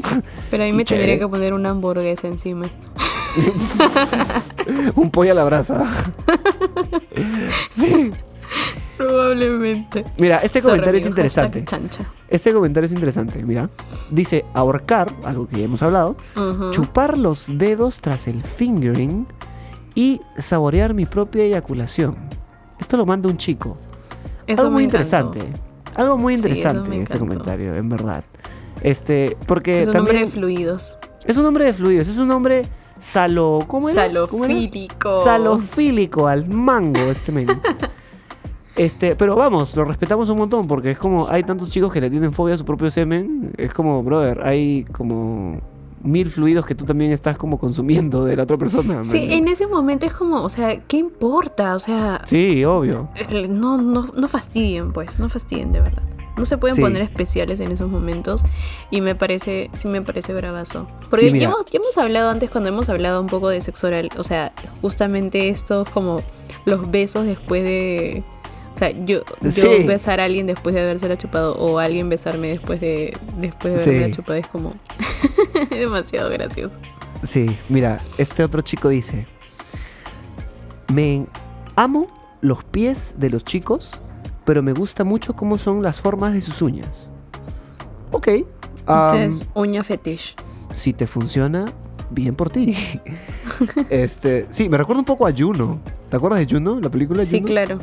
[0.49, 2.68] Pero a mí me tendría que poner una hamburguesa encima.
[4.96, 5.84] Un pollo a la brasa.
[7.72, 8.12] sí.
[8.98, 10.06] Probablemente.
[10.18, 11.66] Mira, este Sorry, comentario es amigo, interesante.
[12.30, 13.70] Este comentario es interesante, mira.
[14.10, 16.16] Dice ahorcar, algo que ya hemos hablado,
[16.72, 19.28] chupar los dedos tras el fingering
[19.94, 22.16] y saborear mi propia eyaculación.
[22.80, 23.78] Esto lo manda un chico.
[24.48, 25.04] Eso algo muy encantó.
[25.04, 25.62] interesante.
[25.96, 28.24] Algo muy interesante este comentario, en verdad.
[28.82, 30.98] Este, porque Es un también nombre de fluidos.
[31.26, 32.66] es un hombre de fluidos, es un hombre
[33.00, 34.08] salo, ¿cómo era?
[34.28, 34.54] ¿Cómo era?
[34.54, 35.20] Salofílico.
[35.20, 37.48] Salofílico al mango este men.
[38.76, 42.12] Este, pero vamos, lo respetamos un montón porque es como hay tantos chicos que le
[42.12, 45.60] tienen fobia a su propio semen, es como, brother, hay como
[46.04, 49.04] mil fluidos que tú también estás como consumiendo de la otra persona.
[49.04, 49.32] Sí, man.
[49.32, 51.74] en ese momento es como, o sea, ¿qué importa?
[51.76, 53.10] O sea, Sí, obvio.
[53.32, 56.04] el- no, no, no fastidien, pues, no fastidien de verdad.
[56.38, 56.82] No se pueden Sí.
[56.82, 58.44] poner especiales en esos momentos
[58.92, 60.88] y me parece, sí me parece bravazo.
[61.10, 63.88] Porque Sí, ya, hemos, ya hemos hablado antes cuando hemos hablado un poco de sexo
[63.88, 66.22] oral, o sea, justamente estos como
[66.66, 68.24] los besos después de...
[68.76, 69.84] O sea, yo, yo Sí.
[69.88, 74.06] besar a alguien después de habérsela chupado o alguien besarme después de, después de haberme
[74.10, 74.12] Sí.
[74.12, 74.76] chupado es como
[75.72, 76.78] demasiado gracioso.
[77.24, 79.26] Sí, mira, este otro chico dice,
[80.94, 81.26] me
[81.76, 82.08] amo
[82.42, 84.00] los pies de los chicos,
[84.48, 87.10] pero me gusta mucho cómo son las formas de sus uñas.
[88.14, 88.30] Ok.
[88.86, 90.36] am, Entonces, uña fetish.
[90.74, 91.66] si te funciona,
[92.12, 92.74] bien por ti.
[93.89, 95.80] este, sí, me recuerda un poco a Juno.
[96.10, 96.80] ¿Te acuerdas de Juno?
[96.80, 97.48] La película de Sí, Juno?
[97.48, 97.80] claro.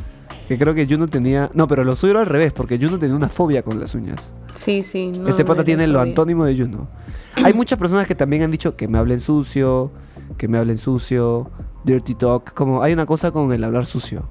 [0.47, 1.51] Que creo que Juno tenía...
[1.53, 4.33] No, pero lo suyo era al revés, porque Juno tenía una fobia con las uñas.
[4.55, 5.11] Sí, sí.
[5.19, 6.09] no, este pata tiene lo fobia.
[6.09, 6.87] antónimo de Juno.
[7.35, 9.91] Hay muchas personas que también han dicho que me hablen sucio,
[10.37, 11.51] que me hablen sucio,
[11.83, 12.53] dirty talk.
[12.55, 14.27] Como hay una cosa con el hablar sucio.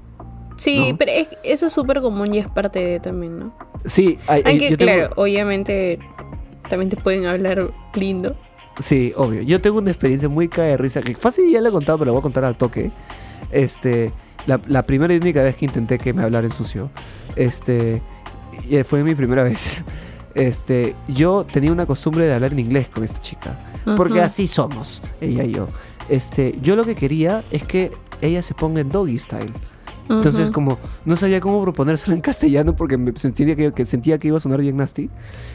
[0.57, 0.97] Sí, ¿no?
[0.97, 3.53] pero es- eso es súper común y es parte de también, ¿no?
[3.85, 5.99] Sí, hay, Aunque, yo tengo- claro, obviamente
[6.69, 8.35] también te pueden hablar lindo.
[8.79, 9.41] Sí, obvio.
[9.41, 12.07] Yo tengo una experiencia muy cae de risa, que fácil ya la he contado, pero
[12.07, 12.91] la voy a contar al toque.
[13.51, 14.11] Este,
[14.47, 16.89] la, la primera y única vez que intenté que me hablaran sucio,
[17.35, 18.01] este,
[18.69, 19.83] y fue mi primera vez.
[20.35, 23.57] Este, yo tenía una costumbre de hablar en inglés con esta chica,
[23.95, 25.67] porque así somos, ella y yo.
[26.09, 27.89] Este, yo lo que quería es que
[28.21, 29.53] ella se ponga en doggy style.
[30.09, 30.53] Entonces, Ujú.
[30.53, 34.37] como no sabía cómo proponérselo en castellano porque me sentía que, que sentía que iba
[34.37, 35.09] a sonar bien nasty.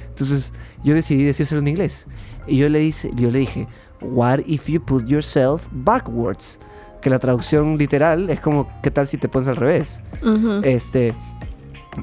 [0.09, 2.07] Entonces, yo decidí decírselo en inglés.
[2.47, 3.69] Y yo le, dice, yo le dije,
[4.03, 6.59] What if you put yourself backwards?
[7.03, 10.03] Que la traducción literal es como, ¿qué tal si te pones al revés?
[10.23, 10.61] Ujú.
[10.65, 11.15] Este,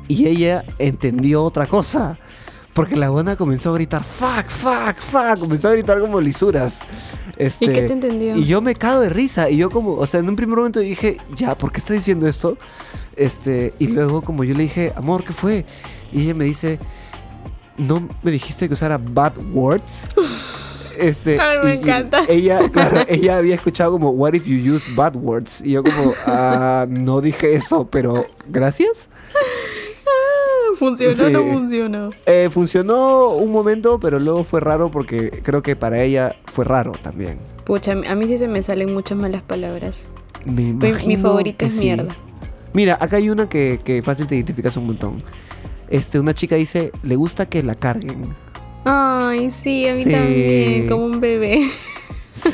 [0.08, 2.18] y ella entendió otra cosa.
[2.78, 5.40] Porque la buena comenzó a gritar, fuck, fuck, fuck.
[5.40, 6.82] Comenzó a gritar como lisuras.
[7.36, 8.38] Este, ¿Y qué te entendió?
[8.38, 9.50] Y yo me cago de risa.
[9.50, 12.28] Y yo como, o sea, en un primer momento dije, ya, ¿por qué está diciendo
[12.28, 12.56] esto?
[13.16, 15.66] Este, y luego como yo le dije, amor, ¿qué fue?
[16.12, 16.78] Y ella me dice,
[17.80, 20.10] ¿no me dijiste que usara bad words?
[21.00, 22.22] Este, Ay, me y- y encanta.
[22.28, 25.62] ella, claro, ella había escuchado como, what if you use bad words?
[25.66, 29.10] Y yo como, ah, no dije eso, pero gracias.
[30.78, 31.32] ¿Funcionó o Sí.
[31.34, 32.10] no funcionó?
[32.26, 36.92] Eh, funcionó un momento, pero luego fue raro porque creo que para ella fue raro
[37.02, 37.40] también.
[37.66, 40.10] Pucha, a mí sí se me salen muchas malas palabras.
[40.46, 41.86] Me Mi, favorita es sí.
[41.86, 42.16] mierda.
[42.74, 45.24] Mira, acá hay una que, que fácil te identificas un montón.
[45.90, 48.36] Este, una chica dice, le gusta que la carguen.
[48.86, 50.12] Ay, sí, a mí Sí.
[50.12, 51.68] también, como un bebé.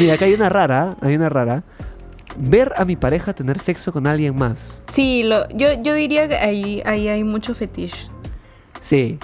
[0.00, 1.64] Mira, acá hay una rara, hay una rara.
[2.36, 4.82] Ver a mi pareja tener sexo con alguien más.
[4.88, 8.08] Sí, lo, yo, yo diría que ahí, ahí hay mucho fetiche.
[8.80, 9.18] Sí.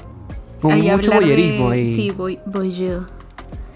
[0.62, 1.94] Con Ahí mucho de- boyerismo ahí.
[1.94, 2.38] Sí, boy.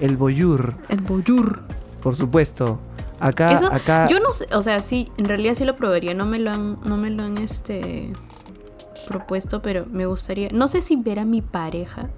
[0.00, 1.62] El boyur, El voyeur.
[2.02, 2.78] por supuesto.
[3.20, 4.06] Acá, Eso, acá.
[4.08, 6.78] yo no sé, o sea, sí, en realidad sí lo probaría, no me lo han,
[6.84, 8.12] no me lo han este
[9.08, 12.10] propuesto, pero me gustaría, no sé si ver a mi pareja,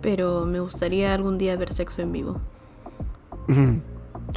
[0.00, 2.40] pero me gustaría algún día ver sexo en vivo.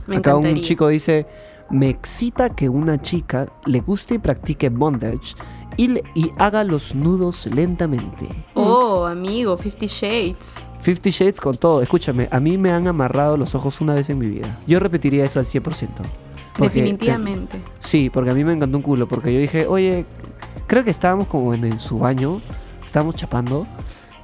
[0.07, 0.57] Me Acá encantaría.
[0.57, 1.25] un chico dice,
[1.69, 5.35] me excita que una chica le guste y practique bondage
[5.77, 8.27] y, le- y haga los nudos lentamente.
[8.53, 10.61] Oh, amigo, Fifty Shades.
[10.81, 11.81] Fifty Shades con todo.
[11.81, 14.59] Escúchame, a mí me han amarrado los ojos una vez en mi vida.
[14.67, 16.03] Yo repetiría eso al 100%.
[16.57, 17.59] Porque- Definitivamente.
[17.79, 19.07] Sí, porque a mí me encantó un culo.
[19.07, 20.05] Porque yo dije, oye,
[20.67, 22.41] creo que estábamos como en, en su baño,
[22.85, 23.65] estábamos chapando.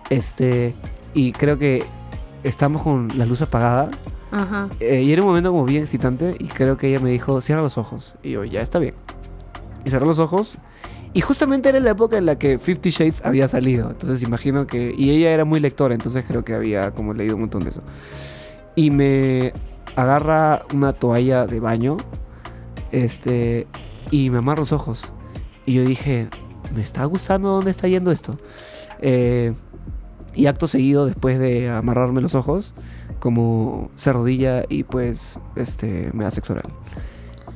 [0.09, 0.76] Este,
[1.13, 1.86] y creo que
[2.43, 3.89] estamos con la luz apagada.
[4.32, 4.69] Ajá.
[4.80, 6.36] eh, y era un momento como bien excitante.
[6.39, 8.15] Y creo que ella me dijo, cierra los ojos.
[8.23, 8.95] Y yo, ya está bien.
[9.86, 10.57] Y cerró los ojos.
[11.13, 13.89] Y justamente era la época en la que Fifty Shades había salido.
[13.89, 14.93] Entonces imagino que.
[14.95, 17.82] Y ella era muy lectora, entonces creo que había como leído un montón de eso.
[18.75, 19.53] Y me
[19.95, 21.97] agarra una toalla de baño.
[22.91, 23.67] Este.
[24.11, 25.01] Y me amarra los ojos.
[25.65, 26.30] Y yo dije,
[26.75, 28.38] me está gustando dónde está yendo esto.
[29.01, 29.53] Eh,
[30.36, 32.73] y acto seguido, después de amarrarme los ojos,
[33.20, 36.72] como se arrodilla y pues este me da sexo oral.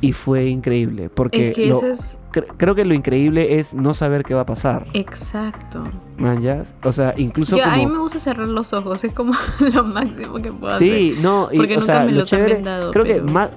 [0.01, 3.73] Y fue increíble, porque Es que lo- eso es cre- creo que lo increíble es
[3.73, 4.85] no saber qué va a pasar.
[4.93, 5.83] exacto.
[6.17, 6.61] Man, ¿ya?
[6.83, 7.75] O sea, incluso Yo, como...
[7.75, 9.33] a mí me gusta cerrar los ojos, es como
[9.73, 10.87] lo máximo que puedo hacer.
[10.87, 13.49] Sí, no, y, Porque o nunca sea, me lo han creo pero- que más,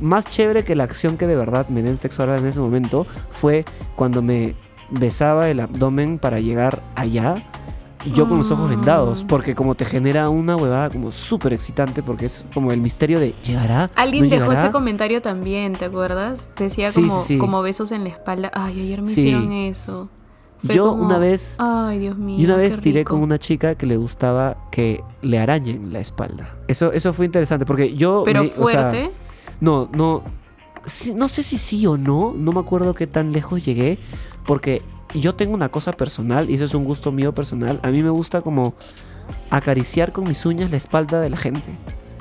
[0.00, 3.06] más chévere que la acción que de verdad me den sexo oral en ese momento
[3.30, 3.64] fue
[3.96, 4.54] cuando me
[4.90, 7.42] besaba el abdomen para llegar allá.
[8.04, 9.26] Y Yo con los ojos vendados, Ah.
[9.28, 13.34] porque como te genera una huevada como súper excitante, porque es como el misterio de
[13.44, 13.90] ¿llegará?
[13.94, 14.62] Alguien ¿No dejó llegará?
[14.66, 16.48] ese comentario también, ¿te acuerdas?
[16.56, 17.38] Decía Sí, como, sí, sí.
[17.38, 18.50] como besos en la espalda.
[18.54, 20.08] Ay, ayer me hicieron eso.
[20.64, 22.38] Fue Yo como, una vez, Ay, Dios mío.
[22.38, 23.14] y una vez tiré rico".
[23.14, 26.56] con una chica que le gustaba que le arañen la espalda.
[26.68, 28.22] Eso, eso fue interesante, porque yo...
[28.24, 29.10] Pero me- o sea, fuerte.
[29.60, 30.22] No, no.
[31.16, 32.32] no sé si sí o no.
[32.36, 33.98] No me acuerdo qué tan lejos llegué.
[34.46, 34.82] Porque
[35.14, 36.50] yo tengo una cosa personal.
[36.50, 37.80] Y eso es un gusto mío personal.
[37.82, 38.74] A mí me gusta como
[39.50, 41.70] acariciar con mis uñas la espalda de la gente.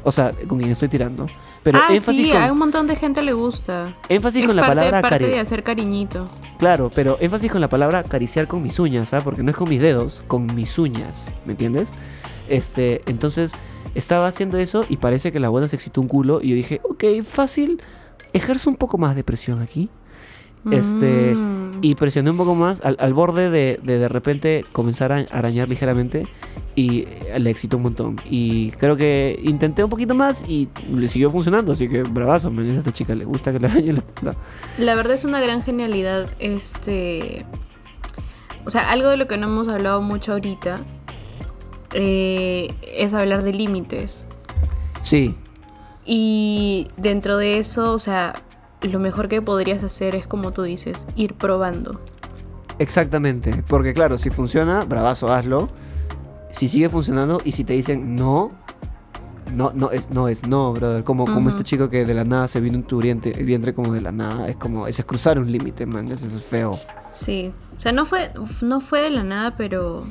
[0.03, 1.27] O sea, con quien estoy tirando.
[1.61, 3.95] Pero ah, énfasis, sí, con, a un montón de gente le gusta.
[4.09, 6.25] énfasis es con la palabra parte acari- de hacer cariñito.
[6.57, 9.23] Claro, pero énfasis con la palabra acariciar con mis uñas, ¿sabes?
[9.23, 11.93] Porque no es con mis dedos, con mis uñas, ¿me entiendes?
[12.49, 13.51] Este, entonces
[13.93, 16.81] estaba haciendo eso y parece que la buena se excitó un culo y yo dije,
[16.83, 17.79] ok, fácil,
[18.33, 19.89] ejerzo un poco más de presión aquí.
[20.69, 21.61] Este, Mm.
[21.83, 25.67] Y presioné un poco más al, al borde de, de de repente comenzar a arañar
[25.67, 26.27] ligeramente
[26.75, 27.07] y
[27.37, 28.17] le excitó un montón.
[28.29, 32.69] Y creo que intenté un poquito más y le siguió funcionando, así que bravazo, man,
[32.69, 34.35] a esta chica le gusta que le arañe la espalda.
[34.77, 37.45] La verdad es una gran genialidad, este...
[38.63, 40.81] O sea, algo de lo que no hemos hablado mucho ahorita
[41.93, 44.27] eh, es hablar de límites.
[45.01, 45.35] Sí,
[46.05, 48.35] Y dentro de eso, o sea,
[48.81, 51.99] lo mejor que podrías hacer es, como tú dices, ir probando.
[52.79, 55.69] Exactamente, porque claro, si funciona, bravazo, hazlo.
[56.51, 58.51] Si sigue funcionando y si te dicen no,
[59.53, 61.03] no, no es, no es, no, brother.
[61.03, 63.73] Como, como este chico que de la nada se vino un tu vientre, el vientre
[63.73, 64.49] como de la nada.
[64.49, 66.71] Es como, es cruzar un límite, man, eso es feo.
[67.13, 67.53] Sí.
[67.77, 70.05] O sea, no fue, no fue de la nada, pero...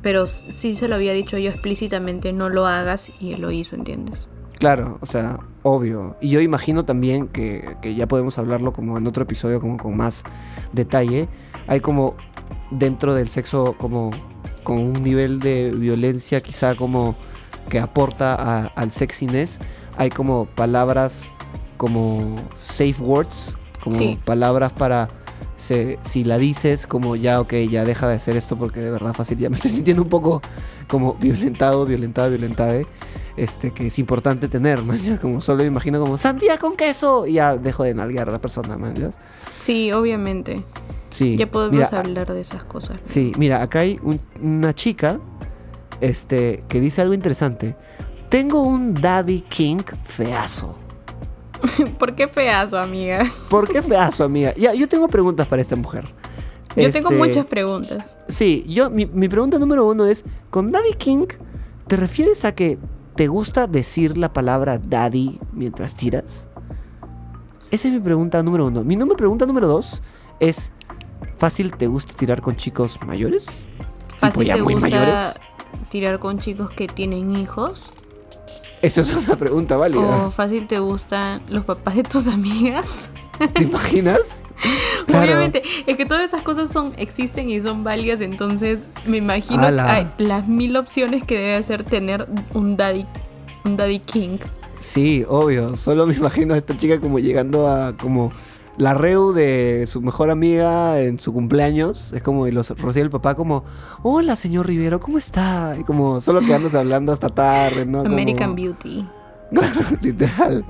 [0.00, 3.74] Pero sí se lo había dicho yo explícitamente, no lo hagas, y él lo hizo,
[3.74, 4.28] ¿entiendes?
[4.58, 6.16] Claro, o sea, obvio.
[6.20, 9.96] Y yo imagino también que, que ya podemos hablarlo como en otro episodio, como con
[9.96, 10.24] más
[10.72, 11.28] detalle.
[11.68, 12.14] Hay como
[12.70, 14.10] dentro del sexo como
[14.64, 17.14] con un nivel de violencia quizá como
[17.70, 19.60] que aporta a- al sexiness.
[19.96, 21.30] Hay como palabras
[21.76, 24.18] como safe words, como Sí.
[24.24, 25.08] palabras para
[25.58, 29.12] se, si la dices como ya, ok, ya deja de hacer esto porque de verdad
[29.12, 30.40] fácil, ya me estoy sintiendo un poco
[30.86, 32.80] como violentado, violentada, violentada,
[33.36, 37.26] este, que es importante tener, man, ya, como solo me imagino como sandía con queso
[37.26, 39.10] y ya dejo de nalguear a la persona, man, ¿ya?
[39.58, 40.62] Sí, obviamente.
[41.10, 41.36] Sí.
[41.36, 42.98] Ya podemos mira, hablar de esas cosas.
[43.02, 45.18] Sí, mira, acá hay un- una chica
[46.00, 47.74] este, que dice algo interesante.
[48.28, 50.76] Tengo un daddy king feazo.
[51.98, 53.24] ¿Por qué feazo, amiga?
[53.50, 54.54] ¿Por qué feazo, amiga?
[54.56, 56.04] Ya, yo tengo preguntas para esta mujer.
[56.76, 58.16] Yo tengo Este, muchas preguntas.
[58.28, 61.26] Sí, yo, mi, mi pregunta número uno es, ¿con Daddy King
[61.86, 62.78] te refieres a que
[63.16, 66.46] te gusta decir la palabra daddy mientras tiras?
[67.70, 68.84] Esa es mi pregunta número uno.
[68.84, 70.02] Mi número, pregunta número dos
[70.40, 70.72] es,
[71.36, 73.46] ¿fácil te gusta tirar con chicos mayores?
[74.18, 75.40] Fácil te muy gusta mayores.
[75.90, 77.90] tirar con chicos que tienen hijos.
[78.82, 80.26] Esa es una pregunta válida.
[80.26, 83.10] O fácil te gustan los papás de tus amigas.
[83.54, 84.44] ¿Te imaginas?
[85.06, 85.24] Claro.
[85.24, 90.10] Obviamente, es que todas esas cosas son existen y son válidas, entonces me imagino hay
[90.18, 93.06] las mil opciones que debe hacer tener un daddy,
[93.64, 94.36] un daddy king.
[94.78, 95.78] Sí, obvio.
[95.78, 98.32] Solo me imagino a esta chica como llegando a como
[98.78, 102.12] la reu de su mejor amiga en su cumpleaños.
[102.12, 103.64] Es como y los recibe el papá como,
[104.02, 105.74] hola señor Rivero, ¿cómo está?
[105.78, 108.02] Y como solo quedándose hablando hasta tarde, ¿no?
[108.02, 109.06] Como- American Beauty.
[109.50, 110.62] Claro, literal.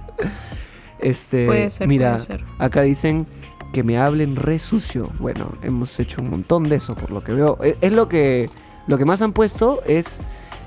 [1.00, 2.44] Este, Puede ser, mira, puede ser.
[2.60, 3.26] acá dicen
[3.72, 5.10] que me hablen re sucio.
[5.18, 7.58] Bueno, hemos hecho un montón de eso por lo que veo.
[7.62, 8.48] E- Es, lo que
[8.86, 10.20] lo que más han puesto es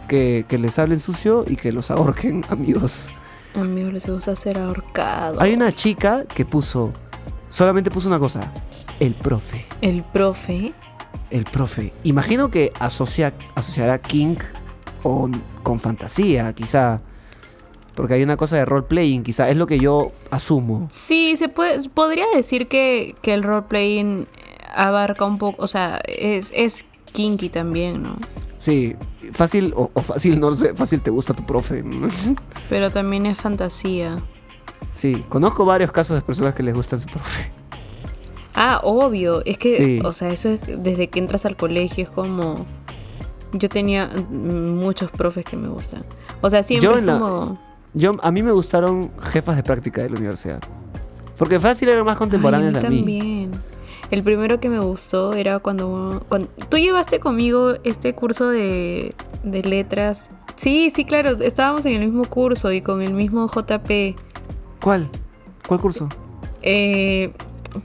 [0.09, 3.11] que, que les hablen sucio y que los ahorquen, amigos.
[3.55, 5.39] Amigos, les gusta ser ahorcados.
[5.41, 6.91] Hay una chica que puso,
[7.51, 8.51] solamente puso una cosa,
[8.99, 10.73] el profe, El profe.
[11.29, 11.93] el profe.
[12.03, 14.37] Imagino que asocia, asociará King
[15.03, 17.01] con, con fantasía, quizá.
[17.95, 19.49] Porque hay una cosa de role-playing, quizá.
[19.49, 20.87] Es lo que yo asumo.
[20.89, 24.27] Sí, se puede, podría decir que, que el roleplaying
[24.73, 28.15] abarca un poco, o sea, es, es kinky también, ¿no?
[28.55, 28.95] Sí,
[29.33, 31.83] fácil o, o fácil, no lo sé, fácil te gusta tu profe.
[32.69, 34.19] Pero también es fantasía.
[34.93, 37.51] Sí, conozco varios casos de personas que les gusta su profe.
[38.53, 39.41] Ah, obvio.
[39.45, 39.99] Es que, Sí.
[40.03, 42.65] o sea, eso es desde que entras al colegio, es como...
[43.53, 46.03] Yo tenía muchos profes que me gustan.
[46.41, 47.59] O sea, siempre Yo es en la- como...
[47.93, 50.61] Yo, a mí me gustaron jefas de práctica de la universidad.
[51.37, 52.97] Porque fácil eran más contemporáneas Ay, a mí.
[52.97, 53.51] también.
[54.11, 56.47] El primero que me gustó era cuando, cuando...
[56.69, 60.29] Tú llevaste conmigo este curso de, de letras.
[60.55, 61.31] Sí, sí, claro.
[61.41, 64.15] Estábamos en el mismo curso y con el mismo JP.
[64.81, 65.09] ¿Cuál?
[65.67, 66.09] ¿Cuál curso?
[66.61, 67.31] Eh,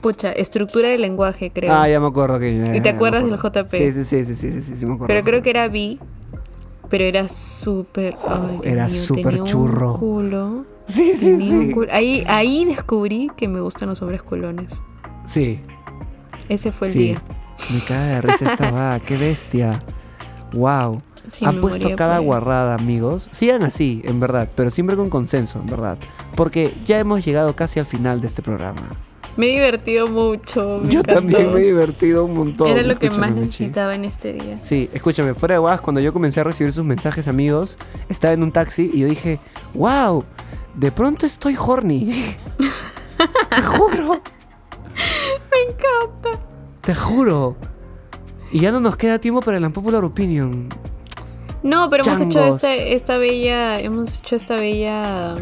[0.01, 1.73] pucha, estructura del lenguaje, creo.
[1.73, 2.71] Ah, ya me acuerdo que.
[2.75, 3.37] ¿Y te acuerdas del.
[3.37, 3.67] JP?
[3.69, 5.07] Sí, sí, sí, sí, sí, sí, sí, me acuerdo.
[5.07, 5.97] Pero creo que era B.
[6.89, 8.15] Pero era súper.
[8.15, 9.93] Dios Era súper tenía un churro.
[9.99, 10.65] culo.
[10.87, 11.71] Sí, sí, sí.
[11.73, 11.91] culo.
[11.91, 14.71] Ahí, ahí descubrí que me gustan los hombres culones.
[15.25, 15.59] Sí,
[16.47, 16.99] Ese fue el sí.
[16.99, 17.21] día.
[17.73, 19.79] Me caga de risa esta va, qué bestia.
[20.53, 21.01] Wow.
[21.29, 23.29] Sí, Han puesto cada guarrada, amigos.
[23.31, 25.97] Sigan así, en verdad, pero siempre con consenso, en verdad.
[26.35, 28.81] Porque ya hemos llegado casi al final de este programa.
[29.35, 30.79] Me he divertido mucho.
[30.83, 31.21] me Yo encantó.
[31.21, 32.67] también me he divertido un montón.
[32.69, 33.45] Era lo que Escúchame, más Michi.
[33.45, 34.57] necesitaba en este día.
[34.61, 37.77] Sí, escúchame, fuera de guas, cuando yo comencé a recibir sus mensajes, amigos,
[38.09, 39.39] estaba en un taxi y yo dije,
[39.75, 40.23] wow,
[40.75, 42.11] de pronto estoy horny.
[43.49, 44.21] Te juro.
[45.51, 46.39] Me encanta.
[46.81, 47.55] Te juro.
[48.51, 50.69] Y ya no nos queda tiempo para la popular opinion.
[51.67, 52.55] No, pero hemos hecho Changos.
[52.55, 53.79] esta, esta bella.
[53.79, 55.35] Hemos hecho esta bella.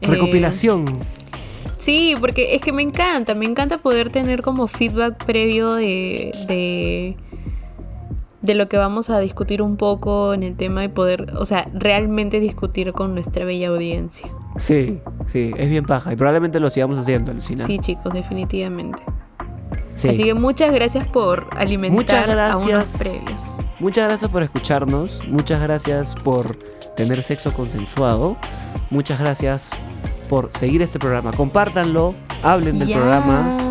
[0.00, 0.84] eh, Recopilación.
[1.76, 7.16] Sí, porque es que me encanta, me encanta poder tener como feedback previo de, de,
[8.42, 11.68] de lo que vamos a discutir un poco en el tema y poder, o sea,
[11.72, 14.26] realmente discutir con nuestra bella audiencia.
[14.56, 16.12] Sí, sí, es bien paja.
[16.12, 17.64] Y probablemente lo sigamos haciendo, Lucina.
[17.64, 19.00] Sí, chicos, definitivamente.
[19.98, 20.08] Sí.
[20.10, 21.96] Así que muchas gracias por alimentar
[22.28, 22.98] Muchas a unos gracias.
[22.98, 23.56] previos.
[23.80, 25.20] Muchas gracias por escucharnos.
[25.28, 26.56] Muchas gracias por
[26.96, 28.36] tener sexo consensuado.
[28.90, 29.70] Muchas gracias
[30.28, 31.32] por seguir este programa.
[31.32, 32.96] Compártanlo, hablen del Yes.
[32.96, 33.64] programa.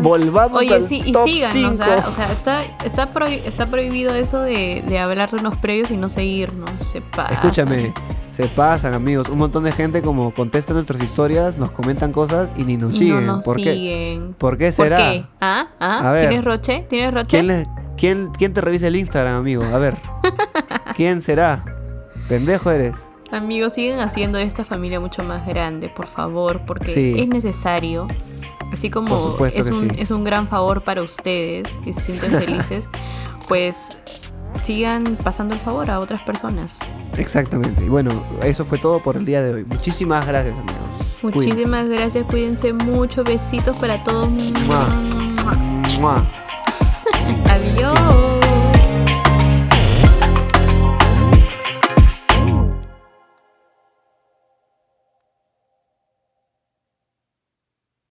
[0.00, 2.04] Volvamos Oye, al sí, y top síganos, ¿ah?
[2.06, 5.96] o sea, está, está, prohi- está prohibido eso de, de hablar de unos previos y
[5.96, 6.70] no seguirnos.
[6.82, 7.34] Se pasa.
[7.34, 7.92] Escúchame,
[8.38, 9.28] se pasan, amigos.
[9.30, 12.98] Un montón de gente como contesta nuestras historias, nos comentan cosas y ni nos Y
[13.00, 13.26] siguen.
[13.26, 13.72] no nos ¿Por qué?
[13.74, 14.34] siguen.
[14.38, 14.96] ¿Por qué ¿Por será?
[14.96, 15.24] qué?
[15.40, 15.66] ¿Ah?
[15.80, 16.08] ¿Ah?
[16.08, 16.28] A ver.
[16.28, 16.86] ¿Tienes roche?
[16.88, 17.40] ¿Tienes roche?
[17.40, 17.66] ¿Quién,
[17.96, 19.64] quién, quién te revisa el Instagram, amigo?
[19.64, 19.96] A ver.
[20.94, 21.64] ¿Quién será?
[22.28, 23.10] Pendejo eres.
[23.32, 27.14] Amigos, siguen haciendo esta familia mucho más grande, por favor, porque Sí.
[27.18, 28.06] es necesario.
[28.72, 29.96] Así como Por es un, sí.
[29.98, 32.88] es un gran favor para ustedes y se sienten felices,
[33.48, 33.98] pues
[34.62, 36.78] sigan pasando el favor a otras personas.
[37.16, 37.84] Exactamente.
[37.84, 39.64] Y bueno, eso fue todo por el día de hoy.
[39.64, 41.16] Muchísimas gracias, amigos.
[41.20, 41.48] Cuídense.
[41.48, 44.28] Muchísimas gracias, cuídense mucho, besitos para todos.
[44.28, 44.86] Mua.
[45.98, 46.26] ¡Mua!
[47.50, 48.27] Adiós.